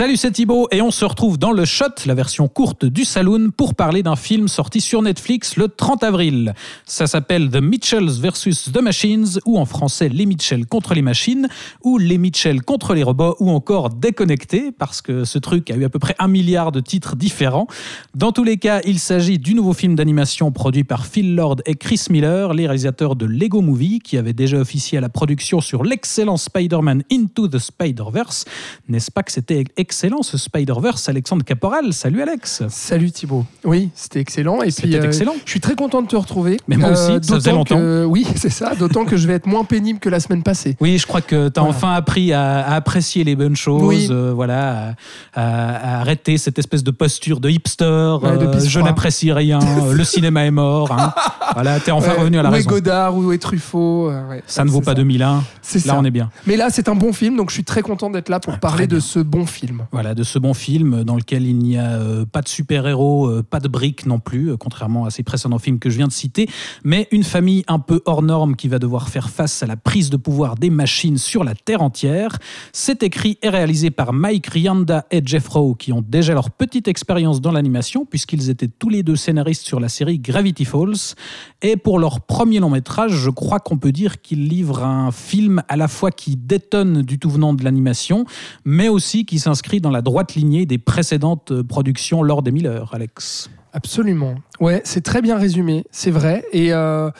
Salut, 0.00 0.16
c'est 0.16 0.30
Thibaut 0.30 0.66
et 0.70 0.80
on 0.80 0.90
se 0.90 1.04
retrouve 1.04 1.36
dans 1.36 1.52
le 1.52 1.66
Shot, 1.66 2.06
la 2.06 2.14
version 2.14 2.48
courte 2.48 2.86
du 2.86 3.04
Saloon, 3.04 3.50
pour 3.54 3.74
parler 3.74 4.02
d'un 4.02 4.16
film 4.16 4.48
sorti 4.48 4.80
sur 4.80 5.02
Netflix 5.02 5.56
le 5.56 5.68
30 5.68 6.04
avril. 6.04 6.54
Ça 6.86 7.06
s'appelle 7.06 7.50
The 7.50 7.60
Mitchells 7.60 8.18
vs. 8.18 8.72
The 8.72 8.80
Machines, 8.80 9.26
ou 9.44 9.58
en 9.58 9.66
français 9.66 10.08
Les 10.08 10.24
Mitchells 10.24 10.64
contre 10.64 10.94
les 10.94 11.02
machines, 11.02 11.48
ou 11.84 11.98
Les 11.98 12.16
Mitchells 12.16 12.62
contre 12.62 12.94
les 12.94 13.02
robots, 13.02 13.36
ou 13.40 13.50
encore 13.50 13.90
Déconnectés, 13.90 14.72
parce 14.72 15.02
que 15.02 15.24
ce 15.24 15.38
truc 15.38 15.70
a 15.70 15.74
eu 15.74 15.84
à 15.84 15.90
peu 15.90 15.98
près 15.98 16.16
un 16.18 16.28
milliard 16.28 16.72
de 16.72 16.80
titres 16.80 17.14
différents. 17.14 17.66
Dans 18.14 18.32
tous 18.32 18.44
les 18.44 18.56
cas, 18.56 18.80
il 18.86 19.00
s'agit 19.00 19.38
du 19.38 19.52
nouveau 19.52 19.74
film 19.74 19.96
d'animation 19.96 20.50
produit 20.50 20.84
par 20.84 21.04
Phil 21.04 21.34
Lord 21.34 21.56
et 21.66 21.74
Chris 21.74 22.06
Miller, 22.08 22.54
les 22.54 22.66
réalisateurs 22.66 23.16
de 23.16 23.26
Lego 23.26 23.60
Movie, 23.60 23.98
qui 23.98 24.16
avaient 24.16 24.32
déjà 24.32 24.56
officié 24.56 24.96
à 24.96 25.02
la 25.02 25.10
production 25.10 25.60
sur 25.60 25.84
l'excellent 25.84 26.38
Spider-Man 26.38 27.02
Into 27.12 27.48
the 27.48 27.58
Spider-Verse. 27.58 28.46
N'est-ce 28.88 29.10
pas 29.10 29.22
que 29.22 29.32
c'était 29.32 29.62
excellent 29.90 30.22
ce 30.22 30.38
Spider-Verse, 30.38 31.08
Alexandre 31.08 31.44
Caporal. 31.44 31.92
Salut 31.92 32.22
Alex. 32.22 32.62
Salut 32.68 33.10
Thibaut. 33.10 33.44
Oui, 33.64 33.90
c'était 33.96 34.20
excellent. 34.20 34.58
Et 34.62 34.66
puis, 34.66 34.72
C'était 34.92 35.04
excellent. 35.04 35.34
je 35.44 35.50
suis 35.50 35.58
très 35.58 35.74
content 35.74 36.00
de 36.00 36.06
te 36.06 36.14
retrouver. 36.14 36.58
Mais 36.68 36.76
moi 36.76 36.90
aussi, 36.90 37.06
ça 37.06 37.18
d'autant 37.18 37.34
faisait 37.34 37.50
longtemps. 37.50 37.74
que- 37.76 38.04
oui, 38.04 38.24
c'est 38.36 38.50
ça. 38.50 38.76
D'autant 38.76 39.04
que 39.04 39.16
je 39.16 39.26
vais 39.26 39.32
être 39.34 39.46
moins 39.46 39.64
pénible 39.64 39.98
que 39.98 40.08
la 40.08 40.20
semaine 40.20 40.44
passée. 40.44 40.76
Oui, 40.80 40.96
je 40.96 41.08
crois 41.08 41.20
que 41.22 41.48
tu 41.48 41.58
as 41.58 41.62
Voilà. 41.62 41.76
enfin 41.76 41.92
appris 41.94 42.32
à, 42.32 42.60
à 42.60 42.74
apprécier 42.76 43.24
les 43.24 43.34
bonnes 43.34 43.56
choses, 43.56 43.82
Oui. 43.82 44.06
euh, 44.12 44.32
voilà, 44.32 44.94
à, 45.34 45.98
arrêter 46.00 46.38
cette 46.38 46.60
espèce 46.60 46.84
de 46.84 46.92
posture 46.92 47.40
de 47.40 47.48
hipster. 47.50 47.84
Ouais, 48.22 48.38
de 48.38 48.46
euh, 48.46 48.50
pisse 48.52 48.68
je 48.68 48.78
n'apprécie 48.78 49.32
rien, 49.32 49.58
euh, 49.60 49.92
le 49.92 50.04
cinéma 50.04 50.44
est 50.46 50.52
mort. 50.52 50.92
hein. 50.92 51.12
Voilà, 51.54 51.80
t'es 51.80 51.90
enfin 51.90 52.12
Ouais, 52.12 52.20
revenu 52.20 52.38
à 52.38 52.42
la 52.44 52.50
où 52.50 52.52
est 52.52 52.56
raison. 52.58 52.70
Godard, 52.70 53.16
où 53.16 53.32
est 53.32 53.38
Truffaut. 53.38 54.08
euh, 54.08 54.28
ouais. 54.28 54.42
Ça 54.46 54.64
ne 54.64 54.70
vaut 54.70 54.82
pas 54.82 54.94
2001. 54.94 55.42
C'est 55.62 55.84
Là, 55.84 55.94
ça. 55.94 55.98
on 55.98 56.04
est 56.04 56.12
bien. 56.12 56.30
Mais 56.46 56.56
là, 56.56 56.68
c'est 56.70 56.88
un 56.88 56.94
bon 56.94 57.12
film, 57.12 57.36
donc 57.36 57.50
je 57.50 57.54
suis 57.54 57.64
très 57.64 57.82
content 57.82 58.08
d'être 58.08 58.28
là 58.28 58.38
pour 58.38 58.56
parler 58.60 58.86
bien. 58.86 58.96
de 58.98 59.00
ce 59.00 59.18
bon 59.18 59.46
film. 59.46 59.79
Voilà, 59.92 60.14
de 60.14 60.22
ce 60.22 60.38
bon 60.38 60.54
film 60.54 61.04
dans 61.04 61.16
lequel 61.16 61.46
il 61.46 61.58
n'y 61.58 61.76
a 61.76 61.92
euh, 61.92 62.24
pas 62.24 62.42
de 62.42 62.48
super-héros, 62.48 63.28
euh, 63.28 63.42
pas 63.42 63.60
de 63.60 63.68
briques 63.68 64.06
non 64.06 64.18
plus, 64.18 64.50
euh, 64.50 64.56
contrairement 64.56 65.04
à 65.04 65.10
ces 65.10 65.22
précédents 65.22 65.58
films 65.58 65.78
que 65.78 65.90
je 65.90 65.96
viens 65.96 66.06
de 66.06 66.12
citer, 66.12 66.48
mais 66.84 67.08
une 67.10 67.24
famille 67.24 67.64
un 67.68 67.78
peu 67.78 68.02
hors 68.04 68.22
norme 68.22 68.56
qui 68.56 68.68
va 68.68 68.78
devoir 68.78 69.08
faire 69.08 69.30
face 69.30 69.62
à 69.62 69.66
la 69.66 69.76
prise 69.76 70.10
de 70.10 70.16
pouvoir 70.16 70.56
des 70.56 70.70
machines 70.70 71.18
sur 71.18 71.44
la 71.44 71.54
Terre 71.54 71.82
entière. 71.82 72.38
C'est 72.72 73.02
écrit 73.02 73.38
et 73.42 73.48
réalisé 73.48 73.90
par 73.90 74.12
Mike 74.12 74.46
Rianda 74.46 75.06
et 75.10 75.22
Jeff 75.24 75.48
Rowe, 75.48 75.74
qui 75.74 75.92
ont 75.92 76.04
déjà 76.06 76.34
leur 76.34 76.50
petite 76.50 76.88
expérience 76.88 77.40
dans 77.40 77.52
l'animation, 77.52 78.04
puisqu'ils 78.04 78.50
étaient 78.50 78.68
tous 78.68 78.88
les 78.88 79.02
deux 79.02 79.16
scénaristes 79.16 79.66
sur 79.66 79.80
la 79.80 79.88
série 79.88 80.18
Gravity 80.18 80.64
Falls. 80.64 81.14
Et 81.62 81.76
pour 81.76 81.98
leur 81.98 82.20
premier 82.20 82.58
long 82.58 82.70
métrage, 82.70 83.12
je 83.12 83.30
crois 83.30 83.60
qu'on 83.60 83.78
peut 83.78 83.92
dire 83.92 84.20
qu'ils 84.20 84.48
livrent 84.48 84.84
un 84.84 85.12
film 85.12 85.62
à 85.68 85.76
la 85.76 85.88
fois 85.88 86.10
qui 86.10 86.36
détonne 86.36 87.02
du 87.02 87.18
tout 87.18 87.30
venant 87.30 87.54
de 87.54 87.64
l'animation, 87.64 88.24
mais 88.64 88.88
aussi 88.88 89.24
qui 89.24 89.38
s'inscrit 89.38 89.69
dans 89.78 89.90
la 89.90 90.02
droite 90.02 90.34
lignée 90.34 90.66
des 90.66 90.78
précédentes 90.78 91.52
euh, 91.52 91.62
productions 91.62 92.24
Lord 92.24 92.42
et 92.46 92.50
Miller, 92.50 92.90
Alex. 92.92 93.50
Absolument. 93.72 94.34
Ouais, 94.58 94.80
c'est 94.84 95.02
très 95.02 95.22
bien 95.22 95.38
résumé, 95.38 95.84
c'est 95.92 96.10
vrai. 96.10 96.44
Et 96.52 96.72
euh, 96.72 97.10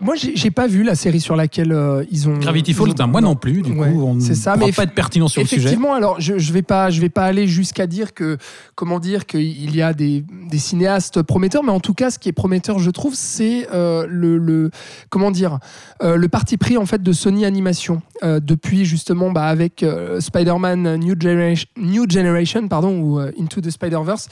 moi, 0.00 0.14
j'ai 0.16 0.50
pas 0.50 0.66
vu 0.66 0.82
la 0.82 0.94
série 0.94 1.20
sur 1.20 1.36
laquelle 1.36 1.72
euh, 1.72 2.04
ils 2.10 2.28
ont. 2.28 2.38
Gravity 2.38 2.72
Falls, 2.72 2.92
ont- 3.00 3.06
moi 3.06 3.20
non 3.20 3.34
plus, 3.36 3.62
du 3.62 3.72
Ouais, 3.72 3.90
coup, 3.92 4.02
on 4.02 4.14
ne 4.14 4.20
ça, 4.20 4.56
mais 4.56 4.72
pas 4.72 4.84
être 4.84 4.94
pertinent 4.94 5.28
sur 5.28 5.42
le 5.42 5.46
sujet. 5.46 5.60
Effectivement, 5.62 5.94
alors 5.94 6.20
je, 6.20 6.38
je 6.38 6.52
vais 6.52 6.62
pas, 6.62 6.90
je 6.90 7.00
vais 7.00 7.08
pas 7.08 7.24
aller 7.24 7.46
jusqu'à 7.46 7.86
dire 7.86 8.14
que, 8.14 8.38
comment 8.74 8.98
dire, 8.98 9.26
qu'il 9.26 9.74
y 9.74 9.82
a 9.82 9.92
des, 9.92 10.24
des 10.50 10.58
cinéastes 10.58 11.22
prometteurs, 11.22 11.62
mais 11.62 11.72
en 11.72 11.80
tout 11.80 11.94
cas, 11.94 12.10
ce 12.10 12.18
qui 12.18 12.28
est 12.28 12.32
prometteur, 12.32 12.78
je 12.78 12.90
trouve, 12.90 13.14
c'est 13.14 13.66
euh, 13.72 14.06
le, 14.08 14.38
le, 14.38 14.70
comment 15.10 15.30
dire, 15.30 15.58
euh, 16.02 16.16
le 16.16 16.28
parti 16.28 16.56
pris 16.56 16.76
en 16.76 16.86
fait 16.86 17.02
de 17.02 17.12
Sony 17.12 17.44
Animation 17.44 18.02
depuis 18.22 18.84
justement 18.84 19.30
bah, 19.30 19.44
avec 19.46 19.84
Spider-Man 20.18 20.96
New 20.96 21.14
Generation, 21.18 21.66
New 21.78 22.04
Generation, 22.08 22.68
pardon, 22.68 22.98
ou 23.00 23.18
Into 23.18 23.60
the 23.60 23.70
Spider-Verse, 23.70 24.28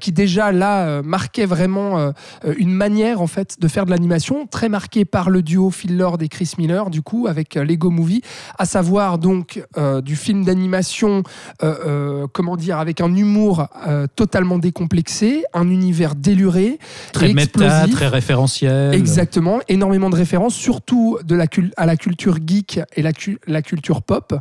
qui 0.00 0.12
déjà 0.12 0.52
là 0.52 1.02
marquait 1.02 1.46
vraiment 1.46 2.12
une 2.58 2.72
manière 2.72 3.20
en 3.22 3.26
fait 3.26 3.56
de 3.58 3.66
faire 3.68 3.86
de 3.86 3.90
l'animation 3.90 4.46
très 4.46 4.68
marquée 4.68 5.04
par 5.10 5.30
le 5.30 5.42
duo 5.42 5.70
Phil 5.70 5.96
Lord 5.96 6.18
et 6.20 6.28
Chris 6.28 6.52
Miller, 6.58 6.90
du 6.90 7.02
coup, 7.02 7.26
avec 7.26 7.56
euh, 7.56 7.64
Lego 7.64 7.90
Movie, 7.90 8.22
à 8.58 8.64
savoir 8.64 9.18
donc 9.18 9.62
euh, 9.76 10.00
du 10.00 10.16
film 10.16 10.44
d'animation, 10.44 11.22
euh, 11.62 12.26
comment 12.32 12.56
dire, 12.56 12.78
avec 12.78 13.00
un 13.00 13.14
humour 13.14 13.68
totalement 14.16 14.58
décomplexé, 14.58 15.44
un 15.54 15.68
univers 15.68 16.14
déluré, 16.14 16.78
Très 17.12 17.32
méta, 17.32 17.86
très 17.88 18.08
référentiel. 18.08 18.94
Exactement, 18.94 19.60
énormément 19.68 20.10
de 20.10 20.16
références, 20.16 20.54
surtout 20.54 21.18
de 21.24 21.34
la 21.34 21.46
à 21.76 21.86
la 21.86 21.96
culture 21.96 22.38
geek 22.46 22.80
et 22.94 23.02
la, 23.02 23.12
cu- 23.12 23.38
la 23.46 23.62
culture 23.62 24.02
pop. 24.02 24.34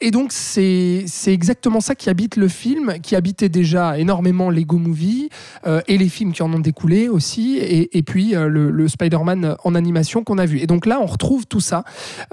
Et 0.00 0.10
donc, 0.10 0.32
c'est 0.32 1.04
c'est 1.06 1.32
exactement 1.32 1.80
ça 1.80 1.94
qui 1.94 2.10
habite 2.10 2.36
le 2.36 2.48
film, 2.48 2.94
qui 3.02 3.16
habitait 3.16 3.48
déjà 3.48 3.98
énormément 3.98 4.50
Lego 4.50 4.76
Movie 4.76 5.30
et 5.88 5.96
les 5.96 6.08
films 6.08 6.32
qui 6.32 6.42
en 6.42 6.52
ont 6.52 6.58
découlé 6.58 7.08
aussi, 7.08 7.56
et, 7.58 7.96
et 7.96 8.02
puis 8.02 8.32
le, 8.32 8.70
le 8.70 8.88
Spider-Man 8.88 9.56
en 9.64 9.74
animation 9.74 10.09
qu'on 10.24 10.38
a 10.38 10.46
vu. 10.46 10.58
Et 10.58 10.66
donc 10.66 10.86
là, 10.86 10.98
on 11.00 11.06
retrouve 11.06 11.46
tout 11.46 11.60
ça. 11.60 11.84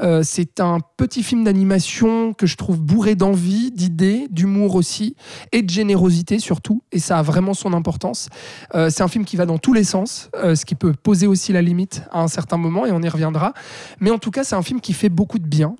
Euh, 0.02 0.22
c'est 0.24 0.60
un 0.60 0.80
petit 0.98 1.24
film 1.24 1.44
d'animation 1.44 2.34
que 2.34 2.48
je 2.48 2.58
trouve 2.58 2.80
bourré 2.80 3.16
d'envie, 3.16 3.72
d'idées, 3.72 4.28
d'humour 4.32 4.76
aussi, 4.76 5.16
et 5.52 5.62
de 5.62 5.70
générosité 5.70 6.40
surtout, 6.40 6.82
et 6.92 7.00
ça 7.00 7.20
a 7.20 7.22
vraiment 7.22 7.54
son 7.54 7.74
importance. 7.74 8.30
Euh, 8.74 8.90
c'est 8.90 9.04
un 9.04 9.08
film 9.08 9.26
qui 9.26 9.38
va 9.38 9.46
dans 9.46 9.60
tous 9.60 9.74
les 9.74 9.84
sens, 9.84 10.30
euh, 10.36 10.56
ce 10.56 10.66
qui 10.66 10.76
peut 10.76 10.94
poser 10.94 11.28
aussi 11.28 11.54
la 11.54 11.62
limite 11.62 12.02
à 12.12 12.22
un 12.22 12.28
certain 12.28 12.58
moment, 12.58 12.86
et 12.86 12.92
on 12.92 13.02
y 13.02 13.10
reviendra. 13.10 13.54
Mais 14.00 14.10
en 14.10 14.18
tout 14.18 14.32
cas, 14.32 14.44
c'est 14.44 14.56
un 14.56 14.64
film 14.64 14.82
qui 14.82 14.94
fait 14.94 15.10
beaucoup 15.10 15.40
de 15.40 15.48
bien, 15.48 15.76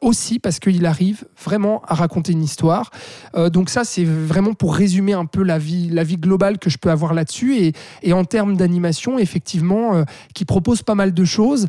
aussi 0.00 0.38
parce 0.38 0.58
qu'il 0.58 0.86
arrive 0.86 1.24
vraiment 1.42 1.82
à 1.86 1.94
raconter 1.94 2.32
une 2.32 2.42
histoire. 2.42 2.90
Donc 3.34 3.70
ça, 3.70 3.84
c'est 3.84 4.04
vraiment 4.04 4.54
pour 4.54 4.74
résumer 4.74 5.12
un 5.12 5.26
peu 5.26 5.42
la 5.42 5.58
vie, 5.58 5.88
la 5.90 6.04
vie 6.04 6.16
globale 6.16 6.58
que 6.58 6.70
je 6.70 6.78
peux 6.78 6.90
avoir 6.90 7.14
là-dessus, 7.14 7.56
et, 7.56 7.72
et 8.02 8.12
en 8.12 8.24
termes 8.24 8.56
d'animation, 8.56 9.18
effectivement, 9.18 10.04
qui 10.34 10.44
propose 10.44 10.82
pas 10.82 10.91
mal 10.94 11.14
de 11.14 11.24
choses, 11.24 11.66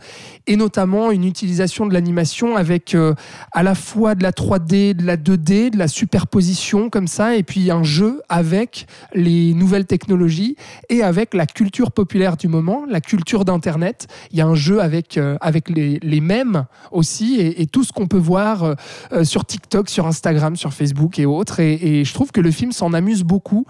et 0.48 0.56
notamment 0.56 1.12
une 1.12 1.24
utilisation 1.24 1.86
de 1.86 1.94
l'animation 1.94 2.56
avec 2.56 2.96
euh, 2.96 3.14
à 3.52 3.64
la 3.64 3.76
fois 3.76 4.16
de 4.16 4.24
la 4.24 4.32
3D, 4.32 4.94
de 4.94 5.06
la 5.06 5.18
2D, 5.18 5.70
de 5.70 5.78
la 5.78 5.88
superposition 5.88 6.90
comme 6.90 7.08
ça, 7.08 7.36
et 7.36 7.44
puis 7.44 7.72
un 7.72 7.84
jeu 7.84 8.22
avec 8.30 8.88
les 9.14 9.54
nouvelles 9.54 9.86
technologies 9.86 10.56
et 10.90 11.02
avec 11.02 11.34
la 11.34 11.46
culture 11.46 11.92
populaire 11.92 12.38
du 12.38 12.48
moment, 12.48 12.86
la 12.90 13.02
culture 13.02 13.46
d'Internet. 13.46 14.08
Il 14.32 14.38
y 14.38 14.42
a 14.42 14.48
un 14.48 14.56
jeu 14.56 14.82
avec, 14.82 15.18
euh, 15.18 15.38
avec 15.40 15.70
les, 15.70 16.00
les 16.02 16.22
mèmes 16.22 16.66
aussi, 16.92 17.40
et, 17.40 17.66
tout 17.74 17.84
ce 17.84 17.92
qu'on 17.92 18.08
peut 18.08 18.18
voir 18.18 18.76
euh, 19.14 19.24
sur 19.24 19.46
TikTok, 19.46 19.90
sur 19.90 20.06
Instagram, 20.06 20.56
sur 20.56 20.74
Facebook 20.74 21.18
et 21.18 21.26
autres. 21.26 21.60
Et, 21.60 22.04
je 22.04 22.14
trouve 22.14 22.32
que 22.32 22.42
le 22.42 22.52
film 22.52 22.72
s'en 22.72 22.94
amuse 22.94 23.24
beaucoup, 23.24 23.66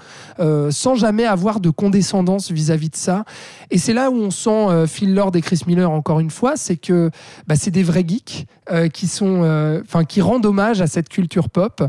sans 0.69 0.95
jamais 0.95 1.25
avoir 1.25 1.59
de 1.59 1.69
condescendance 1.69 2.51
vis-à-vis 2.51 2.89
de 2.89 2.95
ça. 2.95 3.25
Et 3.69 3.77
c'est 3.77 3.93
là 3.93 4.09
où 4.09 4.15
on 4.15 4.31
sent 4.31 4.87
Phil 4.87 5.13
Lord 5.13 5.35
et 5.35 5.41
Chris 5.43 5.61
Miller 5.67 5.91
encore 5.91 6.19
une 6.19 6.31
fois, 6.31 6.53
c'est 6.55 6.77
que 6.77 7.11
bah, 7.47 7.55
c'est 7.55 7.71
des 7.71 7.83
vrais 7.83 8.03
geeks 8.07 8.47
euh, 8.71 8.87
qui 8.87 9.07
sont, 9.07 9.43
euh, 9.43 9.81
qui 10.07 10.21
rendent 10.21 10.45
hommage 10.45 10.81
à 10.81 10.87
cette 10.87 11.09
culture 11.09 11.49
pop, 11.49 11.83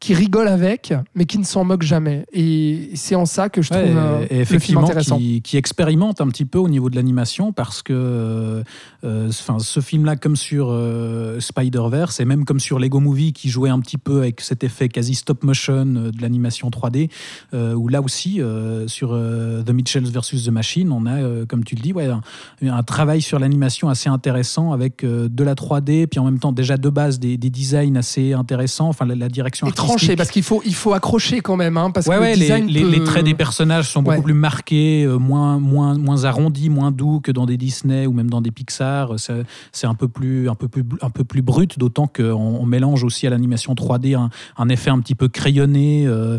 qui 0.00 0.14
rigolent 0.14 0.48
avec, 0.48 0.94
mais 1.14 1.26
qui 1.26 1.38
ne 1.38 1.44
s'en 1.44 1.62
moquent 1.64 1.82
jamais. 1.82 2.24
Et 2.32 2.90
c'est 2.94 3.14
en 3.14 3.26
ça 3.26 3.50
que 3.50 3.60
je 3.60 3.68
trouve 3.70 3.82
Ouais, 3.82 3.92
euh, 3.94 4.26
et 4.30 4.38
le 4.44 4.58
film 4.58 4.78
intéressant. 4.78 5.18
qui, 5.18 5.42
qui 5.42 5.56
expérimente 5.58 6.20
un 6.22 6.28
petit 6.28 6.46
peu 6.46 6.58
au 6.58 6.68
niveau 6.68 6.88
de 6.88 6.96
l'animation 6.96 7.52
parce 7.52 7.82
que 7.82 7.92
euh, 7.92 8.62
euh, 9.04 9.28
enfin, 9.28 9.58
ce 9.58 9.80
film-là, 9.80 10.16
comme 10.16 10.36
sur 10.36 10.68
euh, 10.70 11.38
Spider-Verse 11.38 12.18
et 12.20 12.24
même 12.24 12.44
comme 12.46 12.60
sur 12.60 12.78
Lego 12.78 12.98
Movie, 12.98 13.32
qui 13.34 13.50
jouait 13.50 13.68
un 13.70 13.78
petit 13.80 13.98
peu 13.98 14.18
avec 14.20 14.40
cet 14.40 14.64
effet 14.64 14.88
quasi 14.88 15.14
stop-motion 15.14 15.84
de 15.84 16.22
l'animation 16.22 16.70
3D, 16.70 17.10
euh, 17.52 17.74
où 17.74 17.88
là 17.88 18.00
aussi, 18.00 18.40
euh, 18.40 18.88
sur 18.88 19.10
euh, 19.12 19.62
The 19.62 19.70
Mitchells 19.70 20.10
vs. 20.10 20.44
The 20.46 20.48
Machine, 20.50 20.92
on 20.92 21.04
a, 21.04 21.20
euh, 21.20 21.44
comme 21.46 21.62
tu 21.64 21.74
le 21.74 21.82
dis, 21.82 21.92
ouais, 21.92 22.06
un, 22.06 22.22
un 22.62 22.82
travail 22.82 23.20
sur 23.20 23.38
l'animation 23.38 23.90
assez 23.90 24.08
intéressant 24.08 24.72
avec 24.72 25.04
euh, 25.04 25.28
de 25.28 25.44
la 25.44 25.54
3D, 25.54 26.06
puis 26.06 26.18
en 26.20 26.24
même 26.24 26.38
temps 26.38 26.52
déjà 26.52 26.78
de 26.78 26.88
base 26.88 27.18
des, 27.18 27.36
des 27.36 27.50
designs 27.50 27.96
assez 27.96 28.32
intéressants, 28.32 28.88
enfin 28.88 29.04
la, 29.04 29.14
la 29.14 29.28
direction 29.28 29.66
artistique 29.66 29.89
parce 30.16 30.30
qu'il 30.30 30.42
faut, 30.42 30.62
il 30.64 30.74
faut 30.74 30.92
accrocher 30.92 31.40
quand 31.40 31.56
même. 31.56 31.76
Hein, 31.76 31.90
parce 31.90 32.06
ouais, 32.06 32.16
que 32.16 32.20
ouais, 32.20 32.32
le 32.34 32.38
design 32.40 32.66
les, 32.66 32.72
les- 32.72 32.82
peut- 32.82 32.90
les 32.90 33.04
traits 33.04 33.24
des 33.24 33.34
personnages 33.34 33.88
sont 33.90 34.02
beaucoup 34.02 34.22
plus 34.22 34.34
marqués, 34.34 35.04
euh, 35.04 35.18
moins, 35.18 35.58
moins, 35.58 35.96
moins 35.98 36.24
arrondis, 36.24 36.70
moins 36.70 36.90
doux 36.90 37.20
que 37.20 37.32
dans 37.32 37.46
des 37.46 37.56
Disney 37.56 38.06
ou 38.06 38.12
même 38.12 38.30
dans 38.30 38.40
des 38.40 38.50
Pixar. 38.50 39.18
C'est 39.18 39.42
c'est 39.72 39.86
un 39.86 39.94
peu 39.94 40.08
plus, 40.08 40.48
un 40.48 40.54
peu 40.54 40.68
plus, 40.68 40.84
un 41.00 41.10
peu 41.10 41.24
plus 41.24 41.42
brut, 41.42 41.78
d'autant 41.78 42.06
qu'on 42.06 42.32
on 42.32 42.66
mélange 42.66 43.04
aussi 43.04 43.26
à 43.26 43.30
l'animation 43.30 43.74
3D 43.74 44.16
un, 44.16 44.30
un 44.58 44.68
effet 44.68 44.90
un 44.90 45.00
petit 45.00 45.14
peu 45.14 45.28
crayonné, 45.28 46.06
euh, 46.06 46.38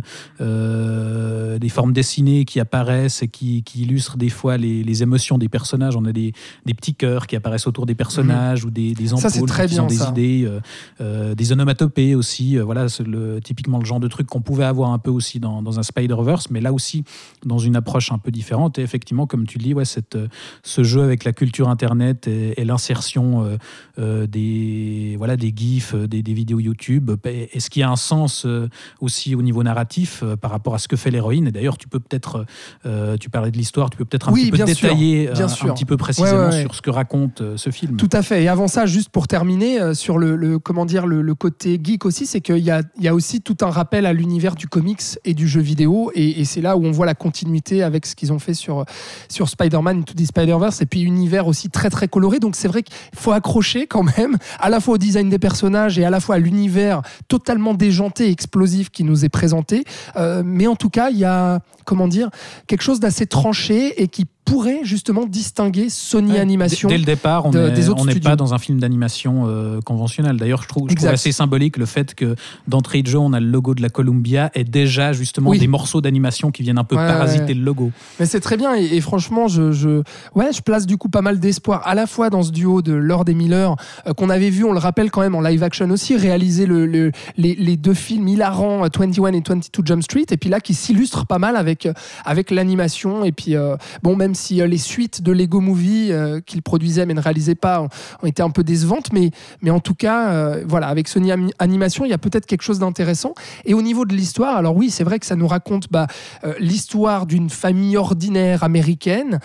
euh, 0.61 1.57
des 1.59 1.69
formes 1.69 1.93
dessinées 1.93 2.45
qui 2.45 2.59
apparaissent 2.59 3.23
et 3.23 3.27
qui, 3.27 3.63
qui 3.63 3.81
illustrent 3.83 4.17
des 4.17 4.29
fois 4.29 4.57
les, 4.57 4.83
les 4.83 5.03
émotions 5.03 5.37
des 5.37 5.49
personnages. 5.49 5.95
On 5.95 6.05
a 6.05 6.11
des, 6.11 6.33
des 6.65 6.73
petits 6.73 6.93
cœurs 6.95 7.27
qui 7.27 7.35
apparaissent 7.35 7.67
autour 7.67 7.85
des 7.85 7.95
personnages 7.95 8.65
ou 8.65 8.69
des, 8.71 8.93
des 8.93 9.13
ampoules 9.13 9.21
Mhm. 9.31 9.47
Ça, 9.47 9.53
très 9.53 9.67
qui 9.67 9.73
bien, 9.75 9.83
ont 9.83 9.87
des 9.87 9.95
ça. 9.95 10.09
idées, 10.09 10.43
euh, 10.45 10.59
euh, 10.99 11.35
des 11.35 11.51
onomatopées 11.51 12.15
aussi. 12.15 12.57
euh, 12.57 12.63
voilà, 12.63 12.87
le, 13.05 13.39
typiquement 13.41 13.79
le 13.79 13.85
genre 13.85 13.99
de 13.99 14.07
truc 14.07 14.27
qu'on 14.27 14.41
pouvait 14.41 14.63
avoir 14.65 14.91
un 14.91 14.99
peu 14.99 15.11
aussi 15.11 15.39
dans, 15.39 15.61
dans 15.61 15.79
un 15.79 15.83
Spider-Verse, 15.83 16.49
mais 16.51 16.61
là 16.61 16.71
aussi 16.73 17.03
dans 17.45 17.57
une 17.57 17.75
approche 17.75 18.11
un 18.11 18.17
peu 18.17 18.31
différente. 18.31 18.79
Et 18.79 18.81
effectivement, 18.81 19.27
comme 19.27 19.45
tu 19.47 19.57
le 19.57 19.63
dis, 19.63 19.73
ouais, 19.73 19.85
cette, 19.85 20.15
euh, 20.15 20.27
ce 20.63 20.83
jeu 20.83 21.01
avec 21.01 21.23
la 21.23 21.33
culture 21.33 21.69
Internet 21.69 22.27
et, 22.27 22.59
et 22.61 22.65
l'insertion 22.65 23.43
euh, 23.45 23.57
euh, 23.99 24.27
des, 24.27 25.15
voilà, 25.17 25.37
des 25.37 25.53
GIFs, 25.55 25.95
des, 25.95 26.21
des 26.23 26.33
vidéos 26.33 26.59
YouTube, 26.59 27.11
est-ce 27.25 27.69
qu'il 27.69 27.79
y 27.81 27.83
a 27.83 27.89
un 27.89 27.95
sens 27.95 28.45
aussi 28.99 29.35
au 29.35 29.41
niveau 29.41 29.63
narratif 29.63 30.23
par 30.41 30.51
rapport 30.51 30.75
à 30.75 30.77
ce 30.79 30.87
que 30.87 30.95
fait 30.95 31.11
l'héroïne? 31.11 31.47
Et 31.47 31.51
d'ailleurs, 31.51 31.77
tu 31.77 31.87
peux 31.87 31.99
peut-être, 31.99 32.45
tu 33.19 33.29
parlais 33.29 33.51
de 33.51 33.57
l'histoire, 33.57 33.89
tu 33.89 33.97
peux 33.97 34.05
peut-être 34.05 34.29
un 34.29 34.33
Oui, 34.33 34.49
petit 34.49 34.51
peu 34.51 34.57
sûr, 34.73 34.89
détailler 34.89 35.29
bien 35.33 35.45
un, 35.45 35.47
sûr. 35.47 35.69
un 35.71 35.73
petit 35.73 35.85
peu 35.85 35.97
précisément 35.97 36.31
Ouais, 36.31 36.45
ouais, 36.47 36.51
ouais. 36.55 36.61
sur 36.61 36.75
ce 36.75 36.81
que 36.81 36.89
raconte 36.89 37.41
ce 37.55 37.69
film. 37.69 37.97
Tout 37.97 38.09
à 38.11 38.21
fait. 38.21 38.43
Et 38.43 38.47
avant 38.47 38.67
ça, 38.67 38.85
juste 38.85 39.09
pour 39.09 39.27
terminer 39.27 39.93
sur 39.93 40.17
le, 40.17 40.35
le- 40.35 40.59
comment 40.59 40.85
dire 40.85 41.07
le, 41.07 41.21
le 41.21 41.35
côté 41.35 41.79
geek 41.81 42.05
aussi, 42.05 42.25
c'est 42.25 42.41
qu'il 42.41 42.57
y 42.59 42.71
a, 42.71 42.81
il 42.97 43.03
y 43.03 43.07
a 43.07 43.15
aussi 43.15 43.30
tout 43.39 43.57
un 43.61 43.69
rappel 43.69 44.05
à 44.05 44.13
l'univers 44.13 44.55
du 44.55 44.67
comics 44.67 45.01
et 45.25 45.33
du 45.33 45.47
jeu 45.47 45.61
vidéo, 45.61 46.11
et, 46.15 46.43
c'est 46.45 46.61
là 46.61 46.75
où 46.75 46.85
on 46.85 46.91
voit 46.91 47.05
la 47.05 47.13
continuité 47.13 47.83
avec 47.83 48.05
ce 48.05 48.15
qu'ils 48.15 48.33
ont 48.33 48.39
fait 48.39 48.53
sur 48.53 48.85
sur 49.29 49.47
Spider-Man 49.47 50.03
the 50.03 50.25
Spider-Verse, 50.25 50.81
et 50.81 50.85
puis 50.85 51.01
univers 51.01 51.47
aussi 51.47 51.69
très 51.69 51.89
très 51.89 52.07
coloré. 52.07 52.39
Donc 52.39 52.55
c'est 52.55 52.67
vrai 52.67 52.83
qu'il 52.83 52.95
faut 53.15 53.31
accrocher 53.31 53.87
quand 53.87 54.03
même, 54.17 54.37
à 54.59 54.69
la 54.69 54.79
fois 54.79 54.95
au 54.95 54.97
design 54.97 55.29
des 55.29 55.39
personnages 55.39 55.97
et 55.97 56.05
à 56.05 56.09
la 56.09 56.19
fois 56.19 56.35
à 56.35 56.39
l'univers 56.39 57.01
totalement 57.27 57.73
déjanté, 57.73 58.27
et 58.27 58.31
explosif 58.31 58.89
qui 58.89 59.03
nous 59.03 59.23
est 59.23 59.29
présenté. 59.29 59.83
Euh, 60.17 60.43
mais 60.45 60.67
en 60.67 60.75
tout 60.75 60.89
cas, 60.89 61.09
il 61.09 61.17
y 61.17 61.25
a 61.25 61.61
comment 61.85 62.07
dire 62.07 62.29
quelque 62.67 62.83
chose 62.83 62.99
d'assez 62.99 63.25
tranché 63.25 64.01
et 64.01 64.07
qui 64.07 64.25
pourrait 64.51 64.79
justement 64.83 65.25
distinguer 65.25 65.89
Sony 65.89 66.33
Ouais, 66.33 66.39
Animation. 66.39 66.89
Dès, 66.89 66.97
le 66.97 67.05
départ, 67.05 67.45
on 67.45 67.51
de- 67.51 67.59
est- 67.59 67.71
des 67.71 67.89
autres 67.89 68.01
on 68.01 68.05
n'est 68.05 68.19
pas 68.19 68.35
dans 68.35 68.53
un 68.53 68.57
film 68.57 68.79
d'animation 68.79 69.43
euh, 69.47 69.79
conventionnel. 69.81 70.37
D'ailleurs, 70.37 70.61
je 70.63 70.67
trouve, 70.67 70.83
je 70.89 70.95
trouve 70.95 71.05
Exact. 71.07 71.13
assez 71.13 71.31
symbolique 71.31 71.77
le 71.77 71.85
fait 71.85 72.13
que 72.15 72.35
d'entrée 72.67 73.01
de 73.01 73.07
jeu, 73.07 73.17
on 73.17 73.33
a 73.33 73.39
le 73.39 73.45
logo 73.47 73.73
de 73.75 73.81
la 73.81 73.89
Columbia 73.89 74.51
et 74.53 74.63
déjà 74.63 75.13
justement 75.13 75.49
Oui. 75.51 75.59
des 75.59 75.67
morceaux 75.67 76.01
d'animation 76.01 76.51
qui 76.51 76.63
viennent 76.63 76.77
un 76.77 76.83
peu 76.83 76.95
Ouais, 76.97 77.07
parasiter 77.07 77.43
ouais. 77.45 77.53
le 77.53 77.61
logo. 77.63 77.91
Mais 78.19 78.25
c'est 78.25 78.39
très 78.41 78.57
bien 78.57 78.75
et, 78.75 78.83
et 78.97 79.01
franchement, 79.01 79.47
je, 79.47 79.71
je, 79.71 80.01
ouais, 80.35 80.51
je 80.53 80.61
place 80.61 80.85
du 80.85 80.97
coup 80.97 81.07
pas 81.09 81.21
mal 81.21 81.39
d'espoir 81.39 81.87
à 81.87 81.95
la 81.95 82.05
fois 82.07 82.29
dans 82.29 82.43
ce 82.43 82.51
duo 82.51 82.81
de 82.81 82.93
Lord 82.93 83.25
et 83.27 83.33
Miller 83.33 83.75
euh, 84.07 84.13
qu'on 84.13 84.29
avait 84.29 84.49
vu, 84.49 84.63
on 84.65 84.73
le 84.73 84.79
rappelle 84.79 85.11
quand 85.11 85.21
même 85.21 85.35
en 85.35 85.41
live 85.41 85.63
action 85.63 85.89
aussi, 85.91 86.17
réaliser 86.17 86.65
le, 86.65 86.85
le- 86.85 87.11
les, 87.37 87.55
les 87.55 87.77
deux 87.77 87.93
films 87.93 88.27
hilarants 88.27 88.83
euh, 88.85 88.89
21 88.93 89.31
et 89.33 89.41
22 89.47 89.61
Jump 89.85 90.03
Street 90.03 90.25
et 90.31 90.37
puis 90.37 90.49
là 90.49 90.59
qui 90.59 90.73
s'illustrent 90.73 91.25
pas 91.25 91.39
mal 91.39 91.55
avec, 91.55 91.85
euh, 91.85 91.93
avec 92.25 92.51
l'animation 92.51 93.23
et 93.23 93.31
puis 93.31 93.55
euh, 93.55 93.75
bon, 94.03 94.15
même 94.15 94.35
si 94.35 94.40
euh, 94.51 94.67
les 94.67 94.77
suites 94.77 95.21
de 95.21 95.31
Lego 95.31 95.59
Movie 95.59 96.11
euh, 96.11 96.39
qu'il 96.41 96.61
produisait 96.61 97.05
mais 97.05 97.13
ne 97.13 97.21
réalisait 97.21 97.55
pas 97.55 97.81
ont, 97.81 98.25
été 98.25 98.41
un 98.41 98.49
peu 98.49 98.63
décevantes, 98.63 99.11
mais, 99.13 99.31
en 99.69 99.79
tout 99.79 99.95
cas, 99.95 100.31
euh, 100.31 100.63
voilà, 100.67 100.87
avec 100.87 101.07
Sony 101.07 101.31
Animation, 101.59 102.05
il 102.05 102.09
y 102.09 102.13
a 102.13 102.17
peut-être 102.17 102.45
quelque 102.45 102.61
chose 102.61 102.79
d'intéressant. 102.79 103.33
Et 103.65 103.73
au 103.73 103.81
niveau 103.81 104.05
de 104.05 104.13
l'histoire, 104.13 104.57
alors 104.57 104.75
oui, 104.75 104.89
c'est 104.89 105.03
vrai 105.03 105.19
que 105.19 105.25
ça 105.25 105.35
nous 105.35 105.47
raconte 105.47 105.91
bah, 105.91 106.07
l'histoire 106.59 107.25
d'une 107.25 107.49
famille 107.49 107.97
ordinaire 107.97 108.63
américaine 108.63 109.39